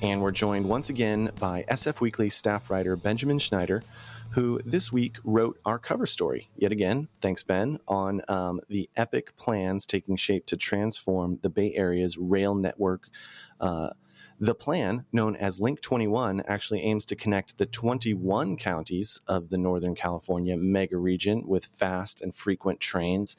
and 0.00 0.22
we're 0.22 0.30
joined 0.30 0.66
once 0.66 0.88
again 0.88 1.30
by 1.38 1.62
SF 1.68 2.00
Weekly 2.00 2.30
staff 2.30 2.70
writer 2.70 2.96
Benjamin 2.96 3.38
Schneider, 3.38 3.82
who 4.30 4.58
this 4.64 4.90
week 4.90 5.18
wrote 5.24 5.60
our 5.66 5.78
cover 5.78 6.06
story. 6.06 6.48
Yet 6.56 6.72
again, 6.72 7.08
thanks, 7.20 7.42
Ben, 7.42 7.78
on 7.86 8.22
um, 8.28 8.62
the 8.70 8.88
epic 8.96 9.36
plans 9.36 9.84
taking 9.84 10.16
shape 10.16 10.46
to 10.46 10.56
transform 10.56 11.38
the 11.42 11.50
Bay 11.50 11.74
Area's 11.74 12.16
rail 12.16 12.54
network. 12.54 13.10
Uh, 13.60 13.90
the 14.40 14.54
plan, 14.54 15.04
known 15.12 15.36
as 15.36 15.60
Link 15.60 15.80
21, 15.80 16.42
actually 16.48 16.80
aims 16.80 17.04
to 17.06 17.14
connect 17.14 17.58
the 17.58 17.66
21 17.66 18.56
counties 18.56 19.20
of 19.28 19.50
the 19.50 19.58
Northern 19.58 19.94
California 19.94 20.56
mega 20.56 20.96
region 20.96 21.46
with 21.46 21.66
fast 21.66 22.20
and 22.20 22.34
frequent 22.34 22.80
trains. 22.80 23.36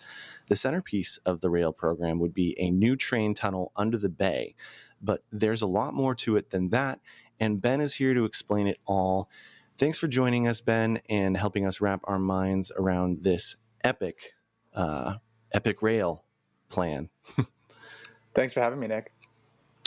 The 0.48 0.56
centerpiece 0.56 1.20
of 1.26 1.42
the 1.42 1.50
rail 1.50 1.74
program 1.74 2.20
would 2.20 2.34
be 2.34 2.56
a 2.60 2.70
new 2.70 2.96
train 2.96 3.34
tunnel 3.34 3.72
under 3.76 3.98
the 3.98 4.10
bay, 4.10 4.56
but 5.06 5.24
there's 5.32 5.62
a 5.62 5.68
lot 5.68 5.94
more 5.94 6.16
to 6.16 6.36
it 6.38 6.50
than 6.50 6.70
that, 6.70 7.00
and 7.40 7.62
Ben 7.62 7.82
is 7.82 7.94
here 7.94 8.14
to 8.14 8.26
explain 8.26 8.68
it 8.68 8.80
all. 8.86 9.30
Thanks 9.78 9.98
for 9.98 10.08
joining 10.08 10.48
us, 10.48 10.62
Ben, 10.62 11.02
and 11.10 11.36
helping 11.36 11.66
us 11.66 11.82
wrap 11.82 12.02
our 12.06 12.20
minds 12.20 12.72
around 12.78 13.24
this 13.24 13.56
epic, 13.84 14.34
uh, 14.74 15.16
epic 15.52 15.82
rail 15.82 16.24
plan. 16.70 17.10
Thanks 18.34 18.54
for 18.54 18.62
having 18.62 18.80
me, 18.80 18.88
Nick. 18.88 19.12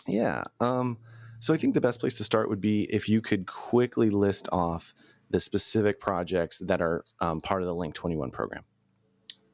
Yeah. 0.06 0.44
Um, 0.60 0.98
so 1.40 1.54
I 1.54 1.56
think 1.56 1.74
the 1.74 1.80
best 1.80 2.00
place 2.00 2.16
to 2.16 2.24
start 2.24 2.48
would 2.48 2.60
be 2.60 2.82
if 2.90 3.08
you 3.08 3.20
could 3.20 3.46
quickly 3.46 4.10
list 4.10 4.48
off 4.50 4.94
the 5.30 5.40
specific 5.40 6.00
projects 6.00 6.58
that 6.60 6.80
are 6.80 7.04
um, 7.20 7.40
part 7.40 7.62
of 7.62 7.68
the 7.68 7.74
Link 7.74 7.94
21 7.94 8.30
program. 8.30 8.64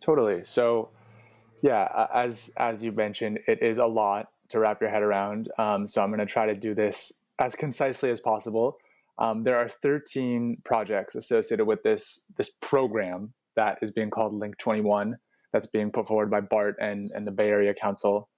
Totally. 0.00 0.44
So, 0.44 0.90
yeah, 1.62 2.07
as 2.14 2.53
as 2.57 2.83
you 2.83 2.92
mentioned, 2.92 3.40
it 3.46 3.62
is 3.62 3.79
a 3.79 3.87
lot 3.87 4.29
to 4.55 4.61
wrap 4.61 4.81
your 4.81 4.90
head 4.90 5.03
around. 5.03 5.51
Um, 5.59 5.87
so 5.87 6.03
I'm 6.03 6.11
going 6.11 6.21
to 6.21 6.27
try 6.27 6.47
to 6.47 6.55
do 6.55 6.75
this 6.75 7.12
as 7.38 7.55
concisely 7.55 8.11
as 8.11 8.21
possible. 8.21 8.79
Um, 9.19 9.43
there 9.45 9.57
are 9.57 9.69
13 9.69 10.59
projects 10.64 11.14
associated 11.14 11.67
with 11.67 11.83
this 11.83 12.25
this 12.37 12.51
program 12.61 13.35
that 13.55 13.79
is 13.83 13.90
being 13.93 14.11
called 14.11 14.33
Link 14.33 14.59
21. 14.59 15.17
That's 15.53 15.67
being 15.67 15.93
put 15.93 16.09
forward 16.09 16.31
by 16.31 16.40
BART 16.40 16.77
and 16.81 17.11
and 17.14 17.27
the 17.27 17.31
Bay 17.31 17.49
Area 17.49 17.75
Council. 17.75 18.29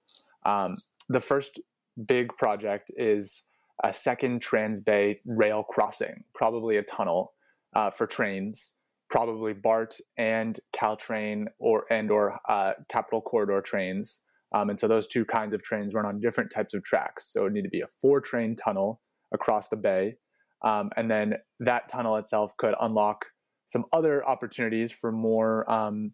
Um, 0.45 0.75
the 1.09 1.21
first 1.21 1.59
big 2.05 2.35
project 2.37 2.91
is 2.95 3.43
a 3.83 3.91
second 3.93 4.41
Trans 4.41 4.79
Bay 4.79 5.21
rail 5.25 5.63
crossing, 5.63 6.23
probably 6.35 6.77
a 6.77 6.83
tunnel 6.83 7.33
uh, 7.75 7.89
for 7.89 8.05
trains 8.05 8.73
probably 9.09 9.53
BART 9.53 9.95
and 10.17 10.59
Caltrain 10.73 11.45
or 11.59 11.85
and 11.91 12.11
or 12.11 12.39
uh, 12.47 12.73
Capitol 12.89 13.21
Corridor 13.21 13.61
trains. 13.61 14.21
Um, 14.53 14.69
and 14.69 14.79
so 14.79 14.87
those 14.87 15.07
two 15.07 15.25
kinds 15.25 15.53
of 15.53 15.61
trains 15.61 15.93
run 15.93 16.05
on 16.05 16.19
different 16.19 16.51
types 16.51 16.73
of 16.73 16.83
tracks. 16.83 17.31
So 17.33 17.41
it 17.41 17.43
would 17.43 17.53
need 17.53 17.63
to 17.63 17.69
be 17.69 17.81
a 17.81 17.87
four 18.01 18.21
train 18.21 18.55
tunnel 18.55 19.01
across 19.33 19.67
the 19.67 19.75
bay. 19.75 20.15
Um, 20.63 20.89
and 20.95 21.11
then 21.11 21.35
that 21.59 21.89
tunnel 21.89 22.15
itself 22.15 22.55
could 22.57 22.73
unlock 22.79 23.25
some 23.65 23.85
other 23.91 24.25
opportunities 24.25 24.91
for 24.91 25.11
more 25.11 25.69
um, 25.69 26.13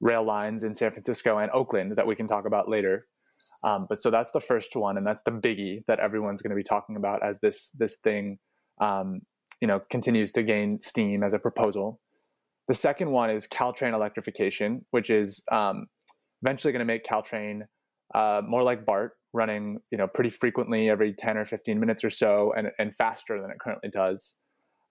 rail 0.00 0.24
lines 0.24 0.62
in 0.62 0.74
San 0.74 0.92
Francisco 0.92 1.38
and 1.38 1.50
Oakland 1.52 1.96
that 1.96 2.06
we 2.06 2.14
can 2.14 2.26
talk 2.26 2.46
about 2.46 2.68
later. 2.68 3.06
Um, 3.62 3.86
but 3.88 4.00
so 4.00 4.10
that's 4.10 4.30
the 4.30 4.40
first 4.40 4.76
one, 4.76 4.98
and 4.98 5.06
that's 5.06 5.22
the 5.24 5.30
biggie 5.30 5.84
that 5.86 5.98
everyone's 5.98 6.42
going 6.42 6.50
to 6.50 6.56
be 6.56 6.62
talking 6.62 6.96
about 6.96 7.24
as 7.24 7.40
this 7.40 7.70
this 7.70 7.96
thing, 7.96 8.38
um, 8.80 9.22
you 9.60 9.66
know, 9.66 9.80
continues 9.90 10.30
to 10.32 10.42
gain 10.42 10.78
steam 10.80 11.22
as 11.22 11.32
a 11.32 11.38
proposal. 11.38 12.00
The 12.68 12.74
second 12.74 13.10
one 13.10 13.30
is 13.30 13.46
Caltrain 13.46 13.94
electrification, 13.94 14.84
which 14.90 15.10
is 15.10 15.42
um, 15.50 15.86
eventually 16.44 16.72
going 16.72 16.80
to 16.80 16.84
make 16.84 17.04
Caltrain 17.04 17.62
uh, 18.14 18.42
more 18.46 18.62
like 18.62 18.84
BART, 18.84 19.12
running 19.32 19.78
you 19.90 19.98
know 19.98 20.06
pretty 20.06 20.30
frequently 20.30 20.88
every 20.88 21.12
10 21.12 21.36
or 21.36 21.44
15 21.44 21.80
minutes 21.80 22.04
or 22.04 22.10
so, 22.10 22.52
and, 22.56 22.68
and 22.78 22.94
faster 22.94 23.40
than 23.40 23.50
it 23.50 23.58
currently 23.60 23.90
does. 23.90 24.36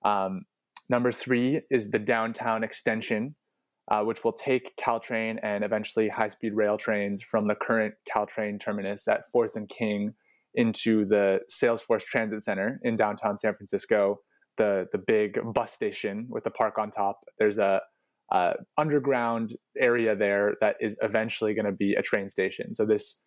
Um, 0.03 0.41
number 0.89 1.11
three 1.11 1.61
is 1.71 1.89
the 1.89 1.99
downtown 1.99 2.63
extension, 2.63 3.35
uh, 3.89 4.01
which 4.01 4.23
will 4.23 4.33
take 4.33 4.75
Caltrain 4.77 5.37
and 5.43 5.63
eventually 5.63 6.09
high-speed 6.09 6.53
rail 6.53 6.77
trains 6.77 7.21
from 7.21 7.47
the 7.47 7.55
current 7.55 7.93
Caltrain 8.11 8.59
terminus 8.59 9.07
at 9.07 9.29
Fourth 9.31 9.55
and 9.55 9.69
King 9.69 10.13
into 10.55 11.05
the 11.05 11.39
Salesforce 11.51 12.03
Transit 12.03 12.41
Center 12.41 12.79
in 12.83 12.95
downtown 12.95 13.37
San 13.37 13.55
Francisco, 13.55 14.19
the 14.57 14.87
the 14.91 14.97
big 14.97 15.39
bus 15.53 15.71
station 15.71 16.27
with 16.29 16.43
the 16.43 16.51
park 16.51 16.77
on 16.77 16.89
top. 16.89 17.21
There's 17.39 17.59
a 17.59 17.81
uh, 18.33 18.53
underground 18.77 19.55
area 19.79 20.15
there 20.15 20.55
that 20.59 20.75
is 20.81 20.97
eventually 21.01 21.53
going 21.53 21.65
to 21.65 21.71
be 21.71 21.93
a 21.93 22.01
train 22.01 22.27
station. 22.27 22.73
So 22.73 22.85
this 22.85 23.21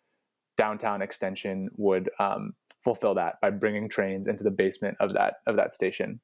downtown 0.57 1.01
extension 1.01 1.69
would 1.77 2.09
um, 2.19 2.51
fulfill 2.83 3.15
that 3.15 3.35
by 3.41 3.49
bringing 3.49 3.89
trains 3.89 4.27
into 4.27 4.43
the 4.43 4.51
basement 4.51 4.97
of 4.99 5.13
that 5.13 5.35
of 5.47 5.55
that 5.55 5.73
station. 5.73 6.19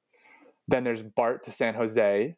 Then 0.67 0.83
there's 0.83 1.01
BART 1.01 1.43
to 1.43 1.51
San 1.51 1.73
Jose, 1.75 2.35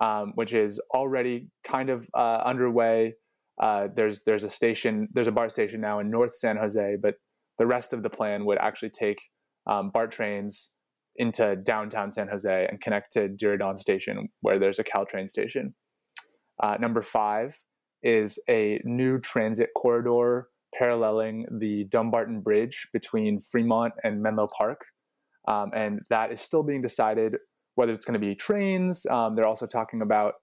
um, 0.00 0.32
which 0.36 0.54
is 0.54 0.80
already 0.94 1.48
kind 1.66 1.90
of 1.90 2.08
uh, 2.14 2.42
underway. 2.44 3.14
Uh, 3.60 3.88
there's 3.94 4.22
there's 4.22 4.44
a 4.44 4.50
station 4.50 5.08
there's 5.12 5.26
a 5.26 5.32
BART 5.32 5.50
station 5.50 5.80
now 5.80 5.98
in 5.98 6.10
North 6.10 6.36
San 6.36 6.56
Jose, 6.56 6.96
but 7.02 7.14
the 7.58 7.66
rest 7.66 7.92
of 7.92 8.04
the 8.04 8.10
plan 8.10 8.44
would 8.44 8.58
actually 8.58 8.90
take 8.90 9.18
um, 9.66 9.90
BART 9.90 10.12
trains 10.12 10.72
into 11.16 11.56
downtown 11.56 12.12
San 12.12 12.28
Jose 12.28 12.66
and 12.70 12.80
connect 12.80 13.12
to 13.12 13.28
Diridon 13.28 13.76
Station, 13.76 14.28
where 14.40 14.60
there's 14.60 14.78
a 14.78 14.84
Caltrain 14.84 15.28
station. 15.28 15.74
Uh, 16.60 16.76
number 16.80 17.02
five 17.02 17.56
is 18.02 18.38
a 18.48 18.80
new 18.84 19.18
transit 19.18 19.70
corridor 19.76 20.48
paralleling 20.74 21.46
the 21.50 21.84
Dumbarton 21.84 22.40
Bridge 22.40 22.88
between 22.92 23.40
Fremont 23.40 23.94
and 24.04 24.22
Menlo 24.22 24.48
Park. 24.56 24.84
Um, 25.46 25.70
and 25.74 26.00
that 26.10 26.30
is 26.30 26.40
still 26.40 26.62
being 26.62 26.82
decided 26.82 27.36
whether 27.74 27.92
it's 27.92 28.04
going 28.04 28.20
to 28.20 28.26
be 28.26 28.34
trains. 28.34 29.06
Um, 29.06 29.34
they're 29.34 29.46
also 29.46 29.66
talking 29.66 30.02
about 30.02 30.34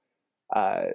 uh, 0.56 0.86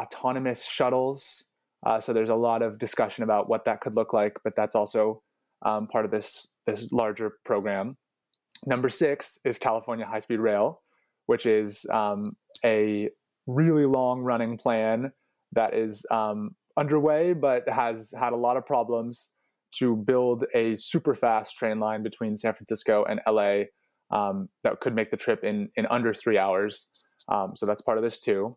autonomous 0.00 0.66
shuttles. 0.66 1.48
Uh, 1.84 2.00
so 2.00 2.12
there's 2.12 2.28
a 2.28 2.34
lot 2.34 2.62
of 2.62 2.78
discussion 2.78 3.24
about 3.24 3.48
what 3.48 3.64
that 3.64 3.80
could 3.80 3.94
look 3.94 4.12
like, 4.12 4.36
but 4.44 4.54
that's 4.56 4.74
also 4.74 5.22
um, 5.64 5.86
part 5.86 6.04
of 6.04 6.10
this 6.10 6.48
this 6.66 6.90
larger 6.92 7.34
program. 7.44 7.96
Number 8.66 8.88
six 8.88 9.38
is 9.44 9.58
California 9.58 10.04
High 10.04 10.18
Speed 10.18 10.40
Rail, 10.40 10.82
which 11.26 11.46
is 11.46 11.86
um, 11.92 12.32
a 12.64 13.08
really 13.46 13.86
long 13.86 14.20
running 14.20 14.58
plan 14.58 15.12
that 15.52 15.74
is 15.74 16.04
um, 16.10 16.50
underway, 16.76 17.32
but 17.32 17.68
has 17.68 18.12
had 18.18 18.32
a 18.32 18.36
lot 18.36 18.56
of 18.56 18.66
problems 18.66 19.30
to 19.78 19.96
build 19.96 20.44
a 20.54 20.76
super 20.78 21.14
fast 21.14 21.56
train 21.56 21.80
line 21.80 22.02
between 22.02 22.36
San 22.36 22.54
Francisco 22.54 23.04
and 23.04 23.20
LA 23.26 23.64
um, 24.10 24.48
that 24.62 24.80
could 24.80 24.94
make 24.94 25.10
the 25.10 25.16
trip 25.16 25.44
in 25.44 25.68
in 25.76 25.86
under 25.86 26.14
three 26.14 26.38
hours. 26.38 26.88
Um, 27.28 27.52
so 27.56 27.66
that's 27.66 27.82
part 27.82 27.98
of 27.98 28.04
this 28.04 28.18
too. 28.18 28.56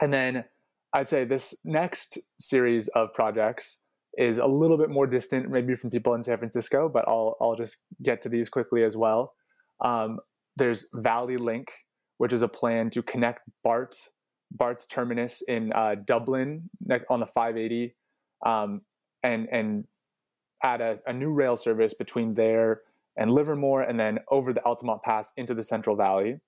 And 0.00 0.12
then 0.12 0.44
I'd 0.92 1.08
say 1.08 1.24
this 1.24 1.54
next 1.64 2.18
series 2.38 2.88
of 2.88 3.12
projects 3.12 3.80
is 4.18 4.38
a 4.38 4.46
little 4.46 4.78
bit 4.78 4.90
more 4.90 5.06
distant, 5.06 5.50
maybe 5.50 5.74
from 5.74 5.90
people 5.90 6.14
in 6.14 6.22
San 6.22 6.38
Francisco, 6.38 6.88
but 6.92 7.06
I'll 7.08 7.36
I'll 7.40 7.56
just 7.56 7.78
get 8.02 8.20
to 8.22 8.28
these 8.28 8.48
quickly 8.48 8.84
as 8.84 8.96
well. 8.96 9.34
Um, 9.84 10.18
there's 10.56 10.86
Valley 10.94 11.36
Link, 11.36 11.70
which 12.18 12.32
is 12.32 12.42
a 12.42 12.48
plan 12.48 12.90
to 12.90 13.02
connect 13.02 13.40
BART 13.62 13.94
BART's 14.52 14.86
terminus 14.86 15.42
in 15.42 15.72
uh, 15.72 15.96
Dublin 16.04 16.70
on 17.10 17.20
the 17.20 17.26
580, 17.26 17.94
um, 18.44 18.82
and 19.22 19.48
and 19.50 19.84
add 20.62 20.80
a, 20.80 20.98
a 21.06 21.12
new 21.12 21.30
rail 21.30 21.56
service 21.56 21.94
between 21.94 22.34
there 22.34 22.82
and 23.16 23.30
Livermore, 23.30 23.82
and 23.82 23.98
then 23.98 24.18
over 24.30 24.52
the 24.52 24.64
Altamont 24.64 25.02
Pass 25.02 25.32
into 25.36 25.54
the 25.54 25.62
Central 25.62 25.96
Valley. 25.96 26.40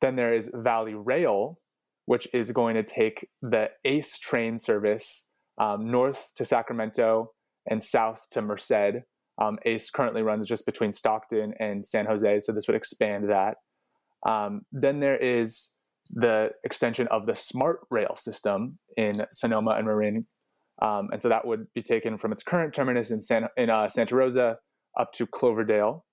Then 0.00 0.16
there 0.16 0.34
is 0.34 0.50
Valley 0.52 0.94
Rail, 0.94 1.58
which 2.06 2.28
is 2.34 2.52
going 2.52 2.74
to 2.74 2.82
take 2.82 3.28
the 3.40 3.70
ACE 3.84 4.18
train 4.18 4.58
service 4.58 5.28
um, 5.58 5.90
north 5.90 6.32
to 6.34 6.44
Sacramento 6.44 7.32
and 7.66 7.82
south 7.82 8.28
to 8.30 8.42
Merced. 8.42 9.02
Um, 9.40 9.58
ACE 9.64 9.90
currently 9.90 10.22
runs 10.22 10.46
just 10.46 10.66
between 10.66 10.92
Stockton 10.92 11.54
and 11.58 11.84
San 11.84 12.06
Jose, 12.06 12.40
so 12.40 12.52
this 12.52 12.68
would 12.68 12.76
expand 12.76 13.30
that. 13.30 13.56
Um, 14.24 14.62
then 14.72 15.00
there 15.00 15.16
is 15.16 15.72
the 16.10 16.50
extension 16.64 17.06
of 17.08 17.26
the 17.26 17.34
Smart 17.34 17.80
Rail 17.90 18.14
system 18.16 18.78
in 18.96 19.14
Sonoma 19.32 19.72
and 19.72 19.86
Marin, 19.86 20.26
um, 20.82 21.08
and 21.12 21.22
so 21.22 21.28
that 21.28 21.46
would 21.46 21.66
be 21.74 21.82
taken 21.82 22.18
from 22.18 22.32
its 22.32 22.42
current 22.42 22.74
terminus 22.74 23.10
in, 23.10 23.20
San, 23.20 23.48
in 23.56 23.70
uh, 23.70 23.88
Santa 23.88 24.16
Rosa 24.16 24.58
up 24.98 25.12
to 25.12 25.26
Cloverdale. 25.26 26.04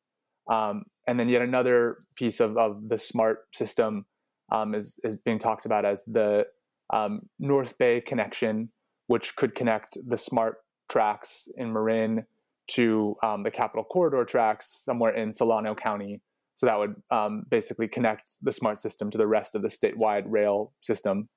Um, 0.51 0.83
and 1.07 1.19
then 1.19 1.29
yet 1.29 1.41
another 1.41 1.97
piece 2.15 2.39
of, 2.39 2.57
of 2.57 2.89
the 2.89 2.97
smart 2.97 3.39
system 3.53 4.05
um, 4.51 4.75
is, 4.75 4.99
is 5.03 5.15
being 5.15 5.39
talked 5.39 5.65
about 5.65 5.85
as 5.85 6.03
the 6.05 6.45
um, 6.93 7.21
North 7.39 7.77
Bay 7.77 8.01
connection, 8.01 8.69
which 9.07 9.35
could 9.35 9.55
connect 9.55 9.97
the 10.05 10.17
smart 10.17 10.57
tracks 10.89 11.47
in 11.57 11.71
Marin 11.73 12.25
to 12.71 13.15
um, 13.23 13.43
the 13.43 13.51
Capitol 13.51 13.83
Corridor 13.83 14.25
tracks 14.25 14.83
somewhere 14.83 15.13
in 15.15 15.33
Solano 15.33 15.73
County. 15.73 16.21
So 16.61 16.67
that 16.67 16.77
would 16.77 16.93
um, 17.09 17.45
basically 17.49 17.87
connect 17.87 18.33
the 18.43 18.51
smart 18.51 18.79
system 18.79 19.09
to 19.09 19.17
the 19.17 19.25
rest 19.25 19.55
of 19.55 19.63
the 19.63 19.67
statewide 19.67 20.25
rail 20.27 20.73
system. 20.81 21.27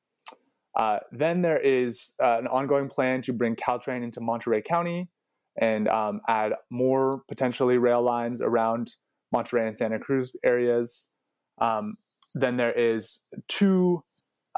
Uh, 0.78 0.98
then 1.12 1.40
there 1.40 1.58
is 1.58 2.12
uh, 2.22 2.36
an 2.38 2.46
ongoing 2.46 2.90
plan 2.90 3.22
to 3.22 3.32
bring 3.32 3.56
Caltrain 3.56 4.04
into 4.04 4.20
Monterey 4.20 4.60
County 4.60 5.08
and 5.58 5.88
um, 5.88 6.20
add 6.28 6.52
more 6.70 7.22
potentially 7.26 7.78
rail 7.78 8.02
lines 8.02 8.42
around 8.42 8.96
Monterey 9.32 9.66
and 9.66 9.74
Santa 9.74 9.98
Cruz 9.98 10.36
areas. 10.44 11.08
Um, 11.58 11.94
then 12.34 12.58
there 12.58 12.78
is 12.78 13.22
two 13.48 14.04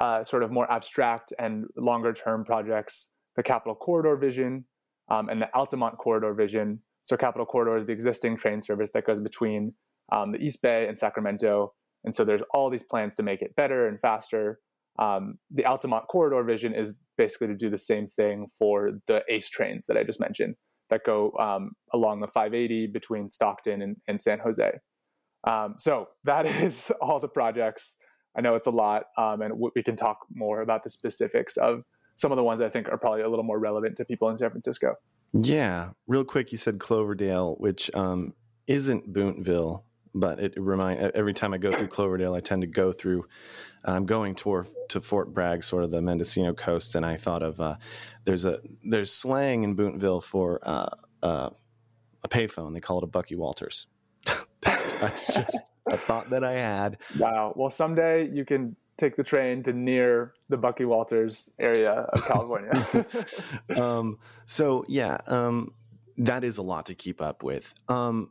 uh, 0.00 0.24
sort 0.24 0.42
of 0.42 0.50
more 0.50 0.68
abstract 0.68 1.32
and 1.38 1.66
longer 1.76 2.12
term 2.12 2.44
projects 2.44 3.12
the 3.36 3.44
Capitol 3.44 3.76
Corridor 3.76 4.16
Vision 4.16 4.64
um, 5.10 5.28
and 5.28 5.40
the 5.40 5.48
Altamont 5.54 5.96
Corridor 5.98 6.34
Vision. 6.34 6.80
So, 7.02 7.16
Capitol 7.16 7.46
Corridor 7.46 7.78
is 7.78 7.86
the 7.86 7.92
existing 7.92 8.36
train 8.36 8.60
service 8.60 8.90
that 8.94 9.06
goes 9.06 9.20
between 9.20 9.74
um, 10.12 10.32
the 10.32 10.38
East 10.38 10.62
Bay 10.62 10.86
and 10.86 10.96
Sacramento. 10.96 11.72
And 12.04 12.14
so, 12.14 12.24
there's 12.24 12.42
all 12.52 12.70
these 12.70 12.82
plans 12.82 13.14
to 13.16 13.22
make 13.22 13.42
it 13.42 13.56
better 13.56 13.88
and 13.88 14.00
faster. 14.00 14.60
Um, 14.98 15.38
the 15.50 15.66
Altamont 15.66 16.08
Corridor 16.08 16.42
Vision 16.42 16.74
is 16.74 16.94
basically 17.18 17.48
to 17.48 17.54
do 17.54 17.70
the 17.70 17.78
same 17.78 18.06
thing 18.06 18.46
for 18.58 18.92
the 19.06 19.22
ACE 19.28 19.50
trains 19.50 19.86
that 19.86 19.96
I 19.96 20.04
just 20.04 20.20
mentioned 20.20 20.56
that 20.88 21.04
go 21.04 21.32
um, 21.32 21.72
along 21.92 22.20
the 22.20 22.28
580 22.28 22.86
between 22.88 23.28
Stockton 23.28 23.82
and, 23.82 23.96
and 24.06 24.20
San 24.20 24.38
Jose. 24.38 24.78
Um, 25.44 25.74
so 25.78 26.08
that 26.24 26.46
is 26.62 26.92
all 27.00 27.20
the 27.20 27.28
projects. 27.28 27.96
I 28.36 28.42
know 28.42 28.54
it's 28.54 28.66
a 28.66 28.70
lot, 28.70 29.04
um, 29.16 29.40
and 29.40 29.54
we 29.74 29.82
can 29.82 29.96
talk 29.96 30.18
more 30.34 30.60
about 30.60 30.84
the 30.84 30.90
specifics 30.90 31.56
of 31.56 31.84
some 32.16 32.32
of 32.32 32.36
the 32.36 32.42
ones 32.42 32.60
I 32.60 32.68
think 32.68 32.88
are 32.88 32.98
probably 32.98 33.22
a 33.22 33.28
little 33.28 33.44
more 33.44 33.58
relevant 33.58 33.96
to 33.96 34.04
people 34.04 34.28
in 34.28 34.36
San 34.36 34.50
Francisco. 34.50 34.94
Yeah, 35.32 35.90
real 36.06 36.24
quick, 36.24 36.52
you 36.52 36.58
said 36.58 36.78
Cloverdale, 36.78 37.56
which 37.58 37.90
um, 37.94 38.34
isn't 38.66 39.12
Boonville, 39.12 39.84
but 40.16 40.40
it 40.40 40.54
remind 40.56 40.98
every 41.14 41.34
time 41.34 41.52
I 41.52 41.58
go 41.58 41.70
through 41.70 41.88
Cloverdale, 41.88 42.34
I 42.34 42.40
tend 42.40 42.62
to 42.62 42.66
go 42.66 42.90
through. 42.90 43.26
I'm 43.84 44.06
going 44.06 44.34
toward 44.34 44.66
to 44.88 45.00
Fort 45.00 45.32
Bragg, 45.32 45.62
sort 45.62 45.84
of 45.84 45.90
the 45.90 46.02
Mendocino 46.02 46.52
coast, 46.54 46.94
and 46.94 47.06
I 47.06 47.16
thought 47.16 47.42
of 47.42 47.60
uh, 47.60 47.76
there's 48.24 48.44
a 48.44 48.60
there's 48.82 49.12
slang 49.12 49.62
in 49.62 49.74
Boonville 49.74 50.22
for 50.22 50.58
uh, 50.62 50.88
uh, 51.22 51.50
a 52.24 52.28
payphone. 52.28 52.72
They 52.74 52.80
call 52.80 52.98
it 52.98 53.04
a 53.04 53.08
Bucky 53.08 53.36
Walters. 53.36 53.86
that's 54.62 55.32
just 55.32 55.56
a 55.88 55.98
thought 55.98 56.30
that 56.30 56.42
I 56.42 56.54
had. 56.54 56.98
Wow. 57.18 57.52
Well, 57.54 57.70
someday 57.70 58.28
you 58.30 58.44
can 58.44 58.74
take 58.96 59.16
the 59.16 59.22
train 59.22 59.62
to 59.62 59.72
near 59.72 60.32
the 60.48 60.56
Bucky 60.56 60.86
Walters 60.86 61.50
area 61.58 61.92
of 61.92 62.24
California. 62.24 63.06
um, 63.76 64.18
so 64.46 64.84
yeah, 64.88 65.18
um, 65.28 65.74
that 66.16 66.42
is 66.42 66.58
a 66.58 66.62
lot 66.62 66.86
to 66.86 66.94
keep 66.94 67.20
up 67.20 67.42
with. 67.42 67.74
Um, 67.88 68.30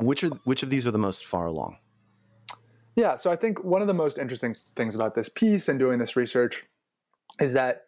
which 0.00 0.24
are 0.24 0.30
which 0.44 0.62
of 0.62 0.70
these 0.70 0.86
are 0.86 0.90
the 0.90 0.98
most 0.98 1.24
far 1.24 1.46
along? 1.46 1.76
Yeah, 2.96 3.14
so 3.14 3.30
I 3.30 3.36
think 3.36 3.62
one 3.62 3.80
of 3.80 3.86
the 3.86 3.94
most 3.94 4.18
interesting 4.18 4.56
things 4.76 4.94
about 4.94 5.14
this 5.14 5.28
piece 5.28 5.68
and 5.68 5.78
doing 5.78 5.98
this 5.98 6.16
research 6.16 6.64
is 7.40 7.52
that 7.52 7.82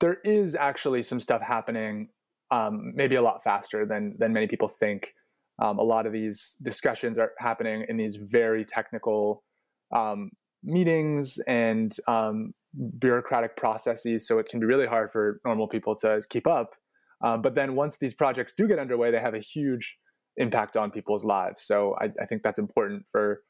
there 0.00 0.18
is 0.24 0.54
actually 0.54 1.02
some 1.02 1.20
stuff 1.20 1.42
happening, 1.42 2.08
um, 2.50 2.92
maybe 2.94 3.14
a 3.16 3.22
lot 3.22 3.44
faster 3.44 3.84
than 3.84 4.16
than 4.18 4.32
many 4.32 4.46
people 4.46 4.68
think. 4.68 5.14
Um, 5.62 5.78
a 5.78 5.82
lot 5.82 6.06
of 6.06 6.12
these 6.12 6.56
discussions 6.62 7.18
are 7.18 7.32
happening 7.38 7.84
in 7.88 7.96
these 7.96 8.16
very 8.16 8.64
technical 8.64 9.44
um, 9.94 10.30
meetings 10.64 11.38
and 11.46 11.94
um, 12.08 12.54
bureaucratic 12.98 13.56
processes, 13.56 14.26
so 14.26 14.38
it 14.38 14.48
can 14.48 14.58
be 14.60 14.66
really 14.66 14.86
hard 14.86 15.10
for 15.12 15.40
normal 15.44 15.68
people 15.68 15.94
to 15.96 16.22
keep 16.28 16.46
up. 16.46 16.70
Uh, 17.22 17.36
but 17.36 17.54
then 17.54 17.74
once 17.74 17.98
these 17.98 18.14
projects 18.14 18.54
do 18.54 18.66
get 18.66 18.78
underway, 18.78 19.10
they 19.10 19.20
have 19.20 19.34
a 19.34 19.38
huge 19.38 19.96
impact 20.36 20.76
on 20.76 20.90
people's 20.90 21.24
lives. 21.24 21.62
So 21.64 21.94
I, 22.00 22.10
I 22.20 22.26
think 22.26 22.42
that's 22.42 22.58
important 22.58 23.06
for 23.10 23.42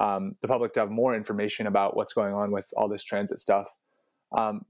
um, 0.00 0.36
the 0.40 0.48
public 0.48 0.72
to 0.74 0.80
have 0.80 0.90
more 0.90 1.14
information 1.14 1.66
about 1.66 1.96
what's 1.96 2.12
going 2.12 2.34
on 2.34 2.50
with 2.50 2.68
all 2.76 2.88
this 2.88 3.04
transit 3.04 3.40
stuff. 3.40 3.66
Um, 4.36 4.62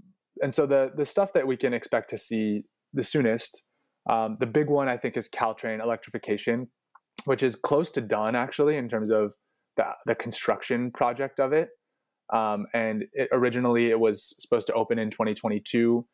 and 0.43 0.55
so 0.55 0.67
the 0.67 0.91
the 0.97 1.05
stuff 1.05 1.33
that 1.35 1.47
we 1.47 1.57
can 1.57 1.75
expect 1.75 2.11
to 2.11 2.19
see 2.19 2.65
the 2.93 3.03
soonest, 3.03 3.65
um, 4.09 4.37
the 4.41 4.47
big 4.47 4.69
one 4.69 4.89
I 4.89 4.97
think 4.97 5.17
is 5.17 5.29
Caltrain 5.29 5.83
electrification, 5.83 6.69
which 7.25 7.43
is 7.43 7.55
close 7.55 7.91
to 7.93 8.01
done 8.01 8.35
actually 8.35 8.77
in 8.77 8.89
terms 8.89 9.11
of 9.11 9.33
the, 9.77 9.87
the 10.07 10.15
construction 10.15 10.91
project 10.91 11.41
of 11.41 11.53
it. 11.53 11.69
Um, 12.33 12.67
and 12.73 13.05
it, 13.13 13.29
originally 13.33 13.91
it 13.91 14.01
was 14.01 14.35
supposed 14.39 14.67
to 14.69 14.73
open 14.73 14.99
in 14.99 15.11
2022. 15.11 16.07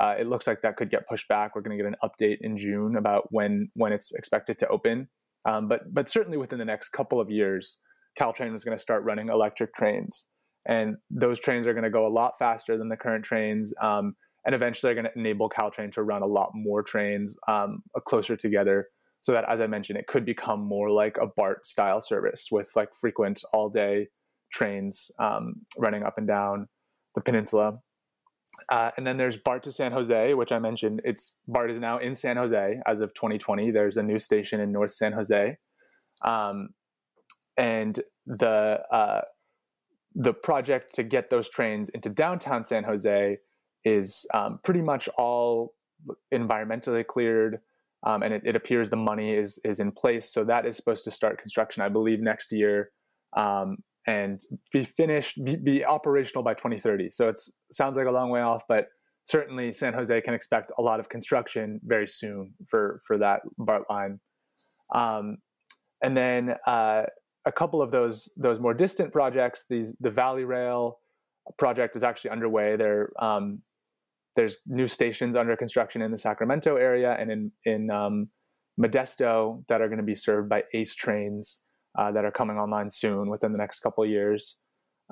Uh, 0.00 0.14
it 0.18 0.26
looks 0.26 0.46
like 0.46 0.60
that 0.62 0.76
could 0.76 0.90
get 0.90 1.08
pushed 1.08 1.28
back. 1.28 1.54
We're 1.54 1.62
going 1.62 1.76
to 1.76 1.82
get 1.82 1.90
an 1.90 1.96
update 2.04 2.38
in 2.40 2.56
June 2.56 2.96
about 2.96 3.28
when 3.30 3.70
when 3.74 3.92
it's 3.92 4.12
expected 4.12 4.58
to 4.58 4.68
open. 4.68 5.08
Um, 5.46 5.68
but 5.68 5.92
but 5.92 6.08
certainly 6.08 6.38
within 6.38 6.58
the 6.58 6.64
next 6.64 6.90
couple 6.90 7.20
of 7.20 7.30
years, 7.30 7.78
Caltrain 8.18 8.54
is 8.54 8.64
going 8.64 8.76
to 8.76 8.82
start 8.82 9.04
running 9.04 9.28
electric 9.28 9.74
trains, 9.74 10.26
and 10.66 10.96
those 11.10 11.40
trains 11.40 11.66
are 11.66 11.72
going 11.72 11.84
to 11.84 11.90
go 11.90 12.06
a 12.06 12.12
lot 12.12 12.38
faster 12.38 12.76
than 12.76 12.88
the 12.88 12.96
current 12.96 13.24
trains. 13.24 13.72
Um, 13.80 14.16
and 14.44 14.54
eventually, 14.54 14.88
they're 14.88 15.02
going 15.02 15.12
to 15.12 15.18
enable 15.18 15.48
Caltrain 15.48 15.90
to 15.92 16.02
run 16.02 16.22
a 16.22 16.26
lot 16.26 16.50
more 16.54 16.82
trains 16.82 17.36
um, 17.48 17.82
closer 18.06 18.36
together, 18.36 18.88
so 19.20 19.32
that, 19.32 19.44
as 19.48 19.60
I 19.60 19.66
mentioned, 19.66 19.98
it 19.98 20.06
could 20.06 20.24
become 20.24 20.60
more 20.60 20.90
like 20.90 21.16
a 21.16 21.26
BART 21.26 21.66
style 21.66 22.00
service 22.00 22.48
with 22.50 22.70
like 22.76 22.90
frequent 23.00 23.42
all 23.52 23.70
day 23.70 24.08
trains 24.52 25.10
um, 25.18 25.62
running 25.78 26.02
up 26.02 26.18
and 26.18 26.26
down 26.26 26.68
the 27.14 27.20
peninsula. 27.20 27.80
Uh, 28.68 28.90
and 28.96 29.06
then 29.06 29.16
there's 29.16 29.36
BART 29.36 29.62
to 29.64 29.72
San 29.72 29.92
Jose, 29.92 30.34
which 30.34 30.52
I 30.52 30.58
mentioned. 30.58 31.00
It's 31.04 31.32
BART 31.46 31.70
is 31.70 31.78
now 31.78 31.98
in 31.98 32.14
San 32.14 32.36
Jose 32.36 32.80
as 32.86 33.00
of 33.00 33.14
2020. 33.14 33.70
There's 33.70 33.96
a 33.96 34.02
new 34.02 34.18
station 34.18 34.60
in 34.60 34.72
North 34.72 34.92
San 34.92 35.12
Jose, 35.12 35.56
um, 36.22 36.70
and 37.56 38.00
the 38.26 38.80
uh, 38.90 39.22
the 40.14 40.32
project 40.32 40.94
to 40.94 41.02
get 41.02 41.30
those 41.30 41.48
trains 41.48 41.90
into 41.90 42.08
downtown 42.08 42.64
San 42.64 42.84
Jose 42.84 43.38
is 43.84 44.26
um, 44.34 44.58
pretty 44.64 44.82
much 44.82 45.08
all 45.16 45.74
environmentally 46.32 47.06
cleared, 47.06 47.60
um, 48.04 48.22
and 48.22 48.34
it, 48.34 48.42
it, 48.44 48.56
appears 48.56 48.90
the 48.90 48.96
money 48.96 49.34
is 49.34 49.60
is 49.64 49.80
in 49.80 49.92
place. 49.92 50.32
So 50.32 50.44
that 50.44 50.66
is 50.66 50.76
supposed 50.76 51.04
to 51.04 51.10
start 51.10 51.40
construction, 51.40 51.82
I 51.82 51.88
believe, 51.88 52.20
next 52.20 52.52
year. 52.52 52.90
And 54.06 54.40
be 54.72 54.84
finished, 54.84 55.42
be, 55.44 55.56
be 55.56 55.84
operational 55.84 56.44
by 56.44 56.54
2030. 56.54 57.10
So 57.10 57.28
it 57.28 57.40
sounds 57.72 57.96
like 57.96 58.06
a 58.06 58.10
long 58.10 58.30
way 58.30 58.40
off, 58.40 58.62
but 58.68 58.86
certainly 59.24 59.72
San 59.72 59.92
Jose 59.92 60.20
can 60.20 60.32
expect 60.32 60.70
a 60.78 60.82
lot 60.82 61.00
of 61.00 61.08
construction 61.08 61.80
very 61.84 62.06
soon 62.06 62.54
for 62.68 63.00
for 63.06 63.18
that 63.18 63.40
BART 63.58 63.82
line. 63.90 64.20
Um, 64.94 65.38
and 66.02 66.16
then 66.16 66.54
uh, 66.66 67.02
a 67.44 67.52
couple 67.52 67.82
of 67.82 67.90
those 67.90 68.30
those 68.36 68.60
more 68.60 68.74
distant 68.74 69.12
projects, 69.12 69.64
these 69.68 69.92
the 70.00 70.10
Valley 70.10 70.44
Rail 70.44 70.98
project 71.58 71.96
is 71.96 72.02
actually 72.02 72.30
underway. 72.30 72.76
There 72.76 73.10
um, 73.20 73.62
there's 74.34 74.58
new 74.66 74.86
stations 74.86 75.34
under 75.34 75.56
construction 75.56 76.02
in 76.02 76.10
the 76.10 76.18
Sacramento 76.18 76.76
area 76.76 77.16
and 77.18 77.30
in 77.30 77.52
in 77.64 77.90
um, 77.90 78.28
Modesto 78.80 79.64
that 79.68 79.80
are 79.80 79.88
going 79.88 79.98
to 79.98 80.04
be 80.04 80.14
served 80.14 80.48
by 80.48 80.62
ACE 80.74 80.94
trains 80.94 81.62
uh, 81.96 82.12
that 82.12 82.24
are 82.24 82.30
coming 82.30 82.58
online 82.58 82.90
soon 82.90 83.28
within 83.30 83.52
the 83.52 83.58
next 83.58 83.80
couple 83.80 84.04
of 84.04 84.10
years. 84.10 84.58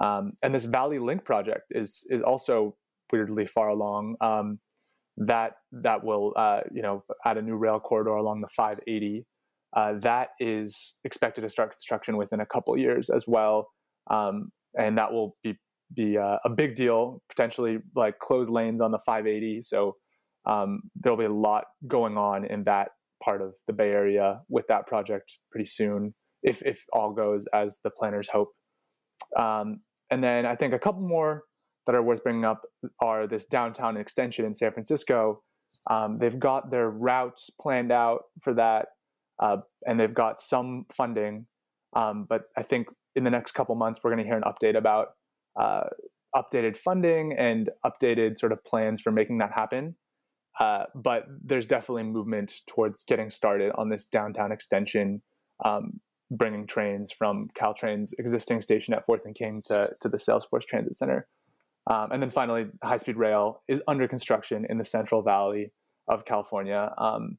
Um, 0.00 0.32
and 0.42 0.54
this 0.54 0.64
Valley 0.64 0.98
Link 0.98 1.24
project 1.24 1.66
is 1.70 2.04
is 2.10 2.20
also 2.22 2.76
weirdly 3.12 3.46
far 3.46 3.68
along. 3.68 4.16
Um, 4.20 4.58
that 5.16 5.52
that 5.70 6.02
will 6.04 6.32
uh, 6.36 6.60
you 6.72 6.82
know 6.82 7.04
add 7.24 7.38
a 7.38 7.42
new 7.42 7.56
rail 7.56 7.80
corridor 7.80 8.10
along 8.10 8.40
the 8.40 8.48
580. 8.48 9.24
Uh, 9.76 9.94
that 10.00 10.28
is 10.38 10.98
expected 11.04 11.40
to 11.42 11.48
start 11.48 11.70
construction 11.70 12.16
within 12.16 12.40
a 12.40 12.46
couple 12.46 12.76
years 12.76 13.10
as 13.10 13.26
well, 13.26 13.68
um, 14.10 14.50
and 14.78 14.98
that 14.98 15.12
will 15.12 15.36
be 15.42 15.54
be 15.94 16.18
uh, 16.18 16.38
a 16.44 16.50
big 16.50 16.74
deal. 16.74 17.22
Potentially 17.28 17.78
like 17.94 18.18
close 18.18 18.50
lanes 18.50 18.80
on 18.80 18.90
the 18.90 18.98
580. 18.98 19.62
So 19.62 19.96
um, 20.46 20.82
there'll 20.96 21.18
be 21.18 21.24
a 21.24 21.32
lot 21.32 21.64
going 21.86 22.18
on 22.18 22.44
in 22.44 22.64
that 22.64 22.90
part 23.22 23.40
of 23.40 23.54
the 23.66 23.72
Bay 23.72 23.90
Area 23.90 24.40
with 24.48 24.66
that 24.66 24.86
project 24.86 25.38
pretty 25.50 25.66
soon 25.66 26.14
if 26.44 26.62
if 26.64 26.84
all 26.92 27.12
goes 27.12 27.46
as 27.52 27.80
the 27.82 27.90
planners 27.90 28.28
hope. 28.28 28.52
Um, 29.36 29.80
and 30.10 30.22
then 30.22 30.46
I 30.46 30.54
think 30.54 30.74
a 30.74 30.78
couple 30.78 31.02
more 31.02 31.42
that 31.86 31.94
are 31.94 32.02
worth 32.02 32.22
bringing 32.22 32.44
up 32.44 32.60
are 33.00 33.26
this 33.26 33.46
downtown 33.46 33.96
extension 33.96 34.44
in 34.44 34.54
San 34.54 34.72
Francisco. 34.72 35.42
Um, 35.90 36.18
they've 36.18 36.38
got 36.38 36.70
their 36.70 36.88
routes 36.88 37.50
planned 37.60 37.92
out 37.92 38.22
for 38.42 38.54
that, 38.54 38.86
uh, 39.42 39.58
and 39.86 39.98
they've 39.98 40.14
got 40.14 40.40
some 40.40 40.86
funding. 40.92 41.46
Um, 41.96 42.26
but 42.28 42.42
I 42.56 42.62
think 42.62 42.88
in 43.16 43.24
the 43.24 43.30
next 43.30 43.52
couple 43.52 43.74
months, 43.74 44.00
we're 44.02 44.10
going 44.10 44.22
to 44.22 44.28
hear 44.28 44.36
an 44.36 44.44
update 44.44 44.76
about 44.76 45.08
uh, 45.60 45.84
updated 46.34 46.76
funding 46.76 47.32
and 47.38 47.70
updated 47.84 48.38
sort 48.38 48.52
of 48.52 48.64
plans 48.64 49.00
for 49.00 49.12
making 49.12 49.38
that 49.38 49.52
happen. 49.52 49.96
Uh, 50.60 50.84
but 50.94 51.24
there's 51.44 51.66
definitely 51.66 52.04
movement 52.04 52.52
towards 52.66 53.02
getting 53.02 53.28
started 53.28 53.72
on 53.76 53.88
this 53.88 54.06
downtown 54.06 54.52
extension 54.52 55.20
um, 55.64 56.00
bringing 56.36 56.66
trains 56.66 57.12
from 57.12 57.48
Caltrain's 57.58 58.12
existing 58.18 58.60
station 58.60 58.94
at 58.94 59.04
Fourth 59.06 59.24
and 59.24 59.34
King 59.34 59.62
to, 59.66 59.92
to 60.00 60.08
the 60.08 60.16
Salesforce 60.16 60.64
Transit 60.66 60.96
Center. 60.96 61.26
Um, 61.90 62.12
and 62.12 62.22
then 62.22 62.30
finally, 62.30 62.66
high 62.82 62.96
speed 62.96 63.16
rail 63.16 63.62
is 63.68 63.82
under 63.86 64.08
construction 64.08 64.66
in 64.68 64.78
the 64.78 64.84
Central 64.84 65.22
Valley 65.22 65.72
of 66.08 66.24
California. 66.24 66.92
Um, 66.98 67.38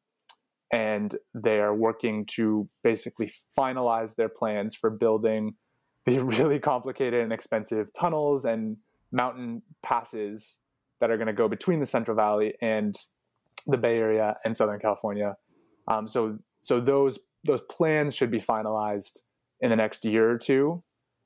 and 0.71 1.15
they 1.33 1.59
are 1.59 1.73
working 1.73 2.25
to 2.35 2.67
basically 2.83 3.31
finalize 3.57 4.15
their 4.15 4.29
plans 4.29 4.75
for 4.75 4.89
building 4.89 5.55
the 6.05 6.19
really 6.23 6.59
complicated 6.59 7.21
and 7.21 7.33
expensive 7.33 7.87
tunnels 7.93 8.45
and 8.45 8.77
mountain 9.11 9.61
passes 9.83 10.59
that 10.99 11.09
are 11.09 11.17
going 11.17 11.27
to 11.27 11.33
go 11.33 11.47
between 11.47 11.79
the 11.79 11.85
Central 11.85 12.15
Valley 12.15 12.53
and 12.61 12.95
the 13.67 13.77
Bay 13.77 13.97
Area 13.97 14.35
and 14.45 14.55
Southern 14.55 14.79
California. 14.79 15.35
Um, 15.87 16.07
so, 16.07 16.39
so 16.61 16.79
those 16.79 17.19
those 17.45 17.61
plans 17.61 18.15
should 18.15 18.31
be 18.31 18.39
finalized 18.39 19.19
in 19.61 19.69
the 19.69 19.75
next 19.75 20.03
year 20.03 20.29
or 20.29 20.37
two, 20.37 20.83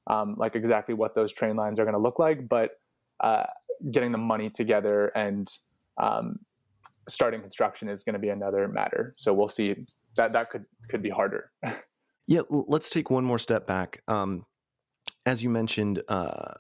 um, 0.08 0.36
like 0.38 0.56
exactly 0.56 0.94
what 0.94 1.16
those 1.16 1.34
train 1.34 1.56
lines 1.56 1.80
are 1.80 1.84
going 1.84 1.96
to 1.96 2.02
look 2.02 2.20
like. 2.20 2.48
But 2.48 2.72
uh, 3.20 3.44
getting 3.92 4.12
the 4.12 4.18
money 4.18 4.50
together 4.50 5.08
and 5.16 5.50
um, 5.98 6.40
starting 7.08 7.42
construction 7.42 7.90
is 7.90 8.04
going 8.04 8.14
to 8.14 8.20
be 8.20 8.30
another 8.30 8.68
matter. 8.68 9.16
So 9.18 9.34
we'll 9.34 9.48
see. 9.48 9.76
That 10.16 10.34
that 10.34 10.50
could 10.50 10.66
could 10.90 11.02
be 11.02 11.10
harder. 11.10 11.52
yeah, 12.28 12.42
let's 12.50 12.90
take 12.90 13.10
one 13.10 13.24
more 13.24 13.40
step 13.40 13.68
back. 13.68 14.02
Um, 14.08 14.46
as 15.26 15.44
you 15.44 15.50
mentioned, 15.50 16.02
uh, 16.08 16.54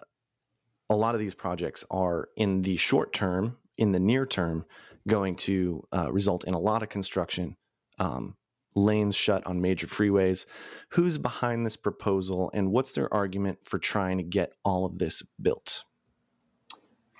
a 0.89 0.95
lot 0.95 1.15
of 1.15 1.19
these 1.19 1.35
projects 1.35 1.85
are 1.91 2.29
in 2.35 2.61
the 2.61 2.77
short 2.77 3.13
term, 3.13 3.57
in 3.77 3.91
the 3.91 3.99
near 3.99 4.25
term, 4.25 4.65
going 5.07 5.35
to 5.35 5.85
uh, 5.93 6.11
result 6.11 6.43
in 6.45 6.53
a 6.53 6.59
lot 6.59 6.83
of 6.83 6.89
construction. 6.89 7.55
Um, 7.97 8.35
lanes 8.75 9.15
shut 9.15 9.45
on 9.45 9.61
major 9.61 9.87
freeways. 9.87 10.45
Who's 10.89 11.17
behind 11.17 11.65
this 11.65 11.77
proposal 11.77 12.51
and 12.53 12.71
what's 12.71 12.93
their 12.93 13.13
argument 13.13 13.59
for 13.63 13.79
trying 13.79 14.17
to 14.17 14.23
get 14.23 14.53
all 14.63 14.85
of 14.85 14.97
this 14.97 15.23
built? 15.41 15.83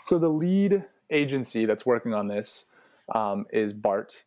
So, 0.05 0.17
the 0.17 0.29
lead 0.29 0.85
agency 1.11 1.65
that's 1.65 1.85
working 1.85 2.13
on 2.13 2.27
this 2.27 2.65
um, 3.13 3.45
is 3.51 3.73
BART. 3.73 4.23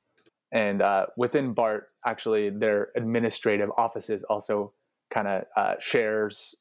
And 0.52 0.82
uh, 0.82 1.06
within 1.16 1.54
BART, 1.54 1.88
actually, 2.04 2.50
their 2.50 2.88
administrative 2.96 3.70
offices 3.76 4.22
also 4.24 4.72
kind 5.12 5.28
of 5.28 5.44
uh, 5.56 5.74
shares 5.78 6.54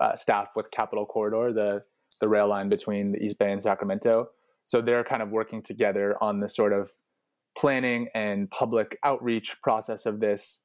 uh, 0.00 0.16
staff 0.16 0.50
with 0.54 0.70
Capitol 0.70 1.06
Corridor, 1.06 1.52
the, 1.52 1.82
the 2.20 2.28
rail 2.28 2.48
line 2.48 2.68
between 2.68 3.12
the 3.12 3.18
East 3.18 3.38
Bay 3.38 3.50
and 3.50 3.62
Sacramento. 3.62 4.28
So 4.66 4.80
they're 4.82 5.04
kind 5.04 5.22
of 5.22 5.30
working 5.30 5.62
together 5.62 6.16
on 6.22 6.40
the 6.40 6.48
sort 6.48 6.72
of 6.72 6.90
planning 7.58 8.08
and 8.14 8.50
public 8.50 8.98
outreach 9.04 9.60
process 9.62 10.06
of 10.06 10.20
this. 10.20 10.60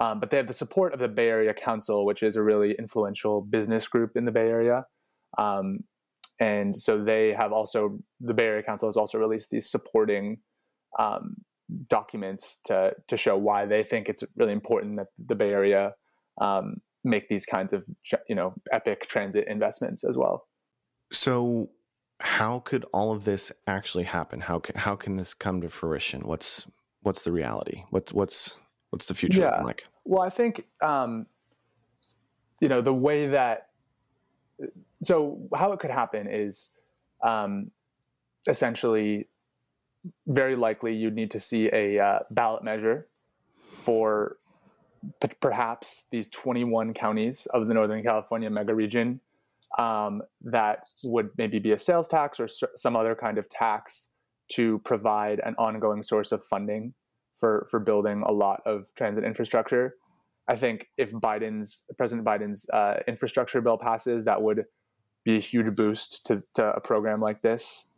Um, 0.00 0.20
but 0.20 0.30
they 0.30 0.36
have 0.36 0.46
the 0.48 0.52
support 0.52 0.92
of 0.92 0.98
the 1.00 1.08
Bay 1.08 1.28
Area 1.28 1.54
Council, 1.54 2.04
which 2.04 2.22
is 2.22 2.36
a 2.36 2.42
really 2.42 2.74
influential 2.78 3.40
business 3.40 3.86
group 3.88 4.16
in 4.16 4.24
the 4.24 4.32
Bay 4.32 4.48
Area. 4.48 4.84
Um, 5.38 5.80
and 6.40 6.74
so 6.74 7.02
they 7.02 7.32
have 7.32 7.52
also, 7.52 7.98
the 8.20 8.34
Bay 8.34 8.44
Area 8.44 8.62
Council 8.62 8.88
has 8.88 8.96
also 8.96 9.18
released 9.18 9.50
these 9.50 9.70
supporting 9.70 10.38
um, 10.98 11.36
documents 11.88 12.60
to, 12.64 12.92
to 13.08 13.16
show 13.16 13.36
why 13.36 13.66
they 13.66 13.84
think 13.84 14.08
it's 14.08 14.24
really 14.36 14.52
important 14.52 14.96
that 14.96 15.08
the 15.24 15.36
Bay 15.36 15.50
Area 15.50 15.94
um, 16.40 16.80
make 17.04 17.28
these 17.28 17.46
kinds 17.46 17.72
of 17.72 17.84
you 18.28 18.34
know 18.34 18.54
epic 18.72 19.06
transit 19.06 19.46
investments 19.46 20.04
as 20.04 20.16
well. 20.16 20.48
So, 21.12 21.70
how 22.20 22.60
could 22.60 22.84
all 22.92 23.12
of 23.12 23.24
this 23.24 23.52
actually 23.66 24.04
happen? 24.04 24.40
How 24.40 24.58
can, 24.58 24.76
how 24.76 24.96
can 24.96 25.16
this 25.16 25.34
come 25.34 25.60
to 25.60 25.68
fruition? 25.68 26.22
What's 26.22 26.66
what's 27.02 27.22
the 27.22 27.32
reality? 27.32 27.84
What's 27.90 28.12
what's 28.12 28.58
what's 28.90 29.06
the 29.06 29.14
future 29.14 29.42
yeah. 29.42 29.62
like? 29.62 29.86
Well, 30.04 30.22
I 30.22 30.30
think 30.30 30.64
um, 30.82 31.26
you 32.60 32.68
know 32.68 32.80
the 32.80 32.94
way 32.94 33.28
that 33.28 33.68
so 35.02 35.38
how 35.54 35.72
it 35.72 35.80
could 35.80 35.90
happen 35.90 36.26
is 36.28 36.70
um, 37.22 37.70
essentially 38.48 39.28
very 40.26 40.56
likely 40.56 40.94
you'd 40.94 41.14
need 41.14 41.30
to 41.30 41.40
see 41.40 41.68
a 41.72 41.98
uh, 41.98 42.18
ballot 42.30 42.62
measure 42.62 43.06
for 43.76 44.36
p- 45.20 45.28
perhaps 45.40 46.06
these 46.10 46.28
21 46.28 46.94
counties 46.94 47.46
of 47.46 47.66
the 47.66 47.74
Northern 47.74 48.02
California 48.02 48.50
mega 48.50 48.74
region 48.74 49.20
um, 49.78 50.22
that 50.42 50.80
would 51.04 51.30
maybe 51.36 51.58
be 51.58 51.72
a 51.72 51.78
sales 51.78 52.08
tax 52.08 52.40
or 52.40 52.48
some 52.76 52.96
other 52.96 53.14
kind 53.14 53.38
of 53.38 53.48
tax 53.48 54.10
to 54.52 54.78
provide 54.84 55.40
an 55.44 55.54
ongoing 55.58 56.02
source 56.02 56.32
of 56.32 56.44
funding 56.44 56.94
for, 57.38 57.66
for 57.70 57.80
building 57.80 58.22
a 58.26 58.32
lot 58.32 58.60
of 58.66 58.86
transit 58.94 59.24
infrastructure. 59.24 59.94
I 60.48 60.56
think 60.56 60.88
if 60.98 61.10
Biden's 61.12 61.84
President 61.96 62.26
Biden's 62.26 62.68
uh, 62.70 62.96
infrastructure 63.08 63.60
bill 63.60 63.78
passes, 63.78 64.24
that 64.24 64.42
would 64.42 64.64
be 65.24 65.36
a 65.36 65.40
huge 65.40 65.74
boost 65.74 66.26
to, 66.26 66.42
to 66.54 66.66
a 66.76 66.80
program 66.80 67.20
like 67.20 67.40
this, 67.40 67.88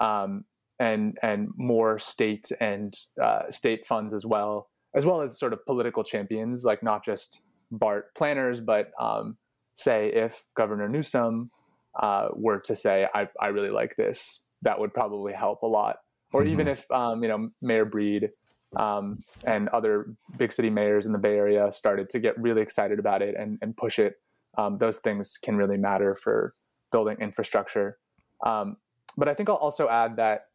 um, 0.00 0.44
and 0.78 1.18
and 1.22 1.48
more 1.56 1.98
state 1.98 2.50
and 2.58 2.94
uh, 3.22 3.50
state 3.50 3.86
funds 3.86 4.14
as 4.14 4.24
well, 4.24 4.70
as 4.94 5.04
well 5.04 5.20
as 5.20 5.38
sort 5.38 5.52
of 5.52 5.64
political 5.66 6.02
champions, 6.02 6.64
like 6.64 6.82
not 6.82 7.04
just 7.04 7.42
BART 7.70 8.14
planners, 8.14 8.62
but 8.62 8.92
um, 8.98 9.36
say 9.82 10.12
if 10.12 10.46
Governor 10.56 10.88
Newsom 10.88 11.50
uh, 11.98 12.28
were 12.34 12.60
to 12.60 12.76
say, 12.76 13.06
I, 13.14 13.28
I 13.40 13.48
really 13.48 13.70
like 13.70 13.96
this, 13.96 14.44
that 14.62 14.78
would 14.78 14.92
probably 14.94 15.32
help 15.32 15.62
a 15.62 15.66
lot. 15.66 15.96
Or 16.32 16.42
mm-hmm. 16.42 16.52
even 16.52 16.68
if 16.68 16.90
um, 16.90 17.22
you 17.22 17.28
know 17.28 17.50
Mayor 17.60 17.84
Breed 17.84 18.30
um, 18.76 19.24
and 19.44 19.68
other 19.70 20.14
big 20.36 20.52
city 20.52 20.70
mayors 20.70 21.06
in 21.06 21.12
the 21.12 21.18
Bay 21.18 21.36
Area 21.36 21.72
started 21.72 22.08
to 22.10 22.20
get 22.20 22.40
really 22.40 22.62
excited 22.62 22.98
about 22.98 23.22
it 23.22 23.34
and, 23.36 23.58
and 23.62 23.76
push 23.76 23.98
it, 23.98 24.14
um, 24.56 24.78
those 24.78 24.98
things 24.98 25.38
can 25.42 25.56
really 25.56 25.76
matter 25.76 26.14
for 26.14 26.54
building 26.92 27.16
infrastructure. 27.20 27.98
Um, 28.46 28.76
but 29.16 29.28
I 29.28 29.34
think 29.34 29.48
I'll 29.48 29.56
also 29.56 29.88
add 29.88 30.16
that, 30.16 30.46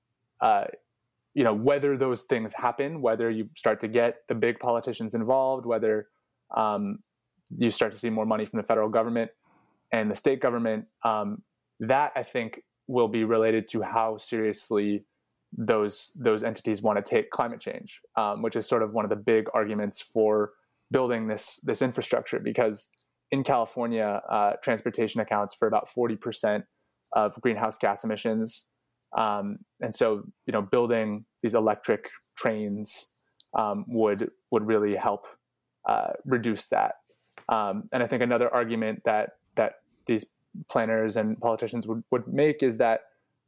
uh, 0.41 0.65
you 1.33 1.43
know, 1.43 1.53
whether 1.53 1.97
those 1.97 2.21
things 2.21 2.53
happen, 2.53 3.01
whether 3.01 3.29
you 3.29 3.49
start 3.55 3.81
to 3.81 3.88
get 3.89 4.27
the 4.27 4.35
big 4.35 4.59
politicians 4.59 5.13
involved, 5.13 5.65
whether 5.65 6.07
um, 6.55 6.99
you 7.57 7.71
start 7.71 7.91
to 7.93 7.97
see 7.97 8.09
more 8.09 8.25
money 8.25 8.45
from 8.45 8.57
the 8.57 8.65
federal 8.65 8.89
government 8.89 9.31
and 9.91 10.09
the 10.09 10.15
state 10.15 10.41
government, 10.41 10.85
um, 11.03 11.43
that 11.79 12.11
I 12.15 12.23
think 12.23 12.61
will 12.87 13.07
be 13.07 13.23
related 13.23 13.67
to 13.69 13.81
how 13.81 14.17
seriously 14.17 15.05
those 15.57 16.11
those 16.15 16.43
entities 16.43 16.81
want 16.81 17.03
to 17.03 17.09
take 17.09 17.29
climate 17.29 17.61
change, 17.61 18.01
um, 18.17 18.41
which 18.41 18.55
is 18.55 18.67
sort 18.67 18.83
of 18.83 18.93
one 18.93 19.05
of 19.05 19.09
the 19.09 19.15
big 19.15 19.45
arguments 19.53 20.01
for 20.01 20.51
building 20.91 21.27
this 21.27 21.59
this 21.63 21.81
infrastructure. 21.81 22.39
Because 22.39 22.87
in 23.31 23.43
California, 23.43 24.21
uh, 24.29 24.53
transportation 24.63 25.21
accounts 25.21 25.55
for 25.55 25.67
about 25.67 25.87
forty 25.87 26.15
percent 26.15 26.65
of 27.13 27.39
greenhouse 27.41 27.77
gas 27.77 28.03
emissions, 28.03 28.67
um, 29.17 29.59
and 29.79 29.95
so 29.95 30.23
you 30.45 30.51
know 30.51 30.61
building 30.61 31.25
these 31.41 31.55
electric 31.55 32.09
trains 32.37 33.07
um, 33.57 33.85
would 33.87 34.29
would 34.51 34.67
really 34.67 34.95
help 34.95 35.25
uh, 35.87 36.09
reduce 36.25 36.67
that. 36.67 36.95
Um, 37.49 37.89
and 37.91 38.01
I 38.01 38.07
think 38.07 38.21
another 38.21 38.53
argument 38.53 39.01
that 39.05 39.37
that 39.55 39.75
these 40.05 40.25
planners 40.69 41.17
and 41.17 41.39
politicians 41.39 41.87
would, 41.87 42.03
would 42.11 42.27
make 42.27 42.63
is 42.63 42.77
that 42.77 43.01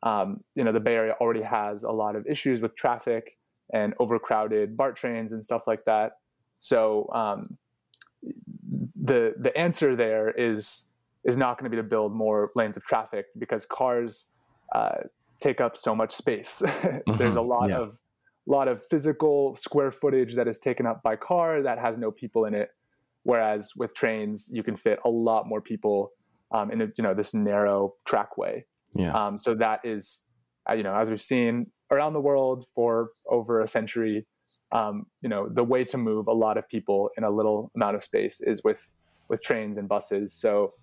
um, 0.04 0.43
you 0.56 0.63
know 0.63 0.71
the 0.71 0.80
Bay 0.80 0.95
Area 0.95 1.15
already 1.19 1.41
has 1.41 1.84
a 1.84 1.91
lot 1.91 2.15
of 2.15 2.26
issues 2.28 2.62
with 2.62 2.76
traffic 2.76 3.38
and 3.73 3.93
overcrowded 4.00 4.78
BART 4.78 4.95
trains 4.95 5.32
and 5.32 5.43
stuff 5.43 5.67
like 5.67 5.84
that. 5.86 6.13
So 6.60 7.10
um, 7.13 7.58
the 9.02 9.34
the 9.38 9.56
answer 9.58 9.95
there 9.95 10.30
is 10.32 10.88
is 11.23 11.38
not 11.38 11.58
going 11.58 11.69
to 11.69 11.76
be 11.76 11.82
to 11.82 11.88
build 11.88 12.13
more 12.13 12.52
lanes 12.56 12.78
of 12.78 12.84
traffic 12.84 13.26
because 13.38 13.65
cars 13.65 14.28
uh, 14.73 14.95
take 15.39 15.60
up 15.60 15.78
so 15.78 15.93
much 15.95 16.13
space. 16.13 16.62
mm-hmm. 16.65 17.17
There's 17.17 17.36
a 17.36 17.41
lot 17.41 17.69
yeah. 17.69 17.78
of 17.78 18.00
lot 18.45 18.67
of 18.67 18.82
physical 18.82 19.56
square 19.58 19.91
footage 19.91 20.36
that 20.36 20.47
is 20.47 20.58
taken 20.58 20.86
up 20.86 21.04
by 21.04 21.17
car 21.17 21.62
that 21.62 21.80
has 21.80 21.97
no 21.97 22.12
people 22.12 22.45
in 22.45 22.54
it. 22.54 22.69
Whereas 23.28 23.74
with 23.76 23.94
trains, 23.94 24.50
you 24.50 24.63
can 24.63 24.78
fit 24.78 25.00
a 25.04 25.10
lot 25.10 25.50
more 25.52 25.60
people 25.60 26.13
um, 26.56 26.72
in 26.72 26.80
a, 26.82 26.88
you 26.98 27.04
know 27.04 27.13
this 27.13 27.34
narrow 27.34 27.94
trackway. 28.06 28.63
Yeah. 28.94 29.12
Um, 29.12 29.38
so 29.38 29.54
that 29.56 29.82
is, 29.84 30.22
uh, 30.70 30.76
you 30.76 30.84
know, 30.84 30.96
as 30.96 31.10
we've 31.10 31.22
seen 31.22 31.70
around 31.92 32.13
the 32.13 32.22
world 32.22 32.68
for 32.74 33.10
over 33.30 33.60
a 33.60 33.68
century, 33.68 34.26
um, 34.72 35.08
you 35.22 35.28
know, 35.28 35.50
the 35.50 35.66
way 35.74 35.84
to 35.84 35.98
move 35.98 36.28
a 36.30 36.38
lot 36.46 36.58
of 36.58 36.70
people 36.70 37.10
in 37.18 37.26
a 37.26 37.30
little 37.30 37.70
amount 37.76 37.98
of 37.98 38.04
space 38.04 38.40
is 38.40 38.63
with 38.63 38.94
with 39.28 39.44
trains 39.44 39.76
and 39.78 39.90
buses. 39.90 40.34
So, 40.34 40.74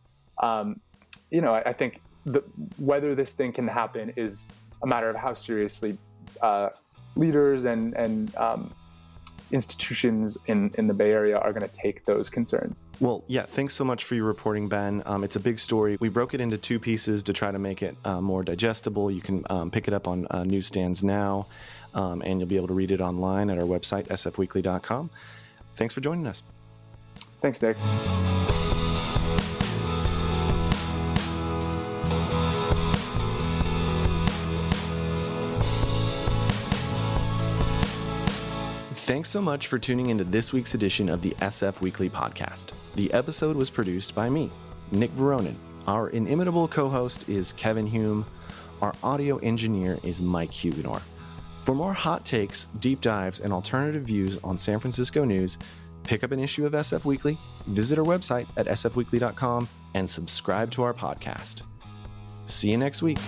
um, 0.42 0.82
you 1.30 1.40
know, 1.40 1.54
I, 1.54 1.70
I 1.70 1.72
think 1.72 2.02
the, 2.26 2.40
whether 2.76 3.14
this 3.14 3.32
thing 3.32 3.52
can 3.54 3.68
happen 3.68 4.12
is 4.16 4.44
a 4.82 4.86
matter 4.86 5.08
of 5.08 5.16
how 5.16 5.32
seriously 5.32 5.96
uh, 6.42 6.68
leaders 7.16 7.64
and 7.64 7.94
and 7.94 8.36
um, 8.36 8.70
institutions 9.54 10.36
in, 10.46 10.70
in 10.76 10.88
the 10.88 10.92
Bay 10.92 11.12
Area 11.12 11.38
are 11.38 11.52
going 11.52 11.66
to 11.66 11.72
take 11.72 12.04
those 12.04 12.28
concerns. 12.28 12.82
Well, 13.00 13.22
yeah, 13.28 13.42
thanks 13.46 13.72
so 13.72 13.84
much 13.84 14.04
for 14.04 14.16
your 14.16 14.24
reporting, 14.24 14.68
Ben. 14.68 15.02
Um, 15.06 15.22
it's 15.22 15.36
a 15.36 15.40
big 15.40 15.58
story. 15.60 15.96
We 16.00 16.08
broke 16.08 16.34
it 16.34 16.40
into 16.40 16.58
two 16.58 16.80
pieces 16.80 17.22
to 17.22 17.32
try 17.32 17.52
to 17.52 17.58
make 17.58 17.82
it 17.82 17.96
uh, 18.04 18.20
more 18.20 18.42
digestible. 18.42 19.10
You 19.10 19.22
can 19.22 19.44
um, 19.48 19.70
pick 19.70 19.86
it 19.86 19.94
up 19.94 20.08
on 20.08 20.26
uh, 20.30 20.42
newsstands 20.42 21.04
now, 21.04 21.46
um, 21.94 22.20
and 22.22 22.40
you'll 22.40 22.48
be 22.48 22.56
able 22.56 22.68
to 22.68 22.74
read 22.74 22.90
it 22.90 23.00
online 23.00 23.48
at 23.48 23.58
our 23.58 23.64
website, 23.64 24.08
sfweekly.com. 24.08 25.08
Thanks 25.76 25.94
for 25.94 26.00
joining 26.00 26.26
us. 26.26 26.42
Thanks, 27.40 27.62
Nick. 27.62 27.76
Thanks 39.04 39.28
so 39.28 39.42
much 39.42 39.66
for 39.66 39.78
tuning 39.78 40.08
into 40.08 40.24
this 40.24 40.54
week's 40.54 40.72
edition 40.72 41.10
of 41.10 41.20
the 41.20 41.32
SF 41.42 41.82
Weekly 41.82 42.08
podcast. 42.08 42.72
The 42.94 43.12
episode 43.12 43.54
was 43.54 43.68
produced 43.68 44.14
by 44.14 44.30
me, 44.30 44.50
Nick 44.92 45.10
Veronin. 45.10 45.56
Our 45.86 46.08
inimitable 46.08 46.68
co 46.68 46.88
host 46.88 47.28
is 47.28 47.52
Kevin 47.52 47.86
Hume. 47.86 48.24
Our 48.80 48.94
audio 49.02 49.36
engineer 49.36 49.98
is 50.04 50.22
Mike 50.22 50.50
Huguenor. 50.50 51.02
For 51.60 51.74
more 51.74 51.92
hot 51.92 52.24
takes, 52.24 52.68
deep 52.80 53.02
dives, 53.02 53.40
and 53.40 53.52
alternative 53.52 54.04
views 54.04 54.38
on 54.42 54.56
San 54.56 54.78
Francisco 54.78 55.26
news, 55.26 55.58
pick 56.04 56.24
up 56.24 56.32
an 56.32 56.40
issue 56.40 56.64
of 56.64 56.72
SF 56.72 57.04
Weekly, 57.04 57.36
visit 57.66 57.98
our 57.98 58.06
website 58.06 58.46
at 58.56 58.68
sfweekly.com, 58.68 59.68
and 59.92 60.08
subscribe 60.08 60.70
to 60.70 60.82
our 60.82 60.94
podcast. 60.94 61.60
See 62.46 62.70
you 62.70 62.78
next 62.78 63.02
week. 63.02 63.18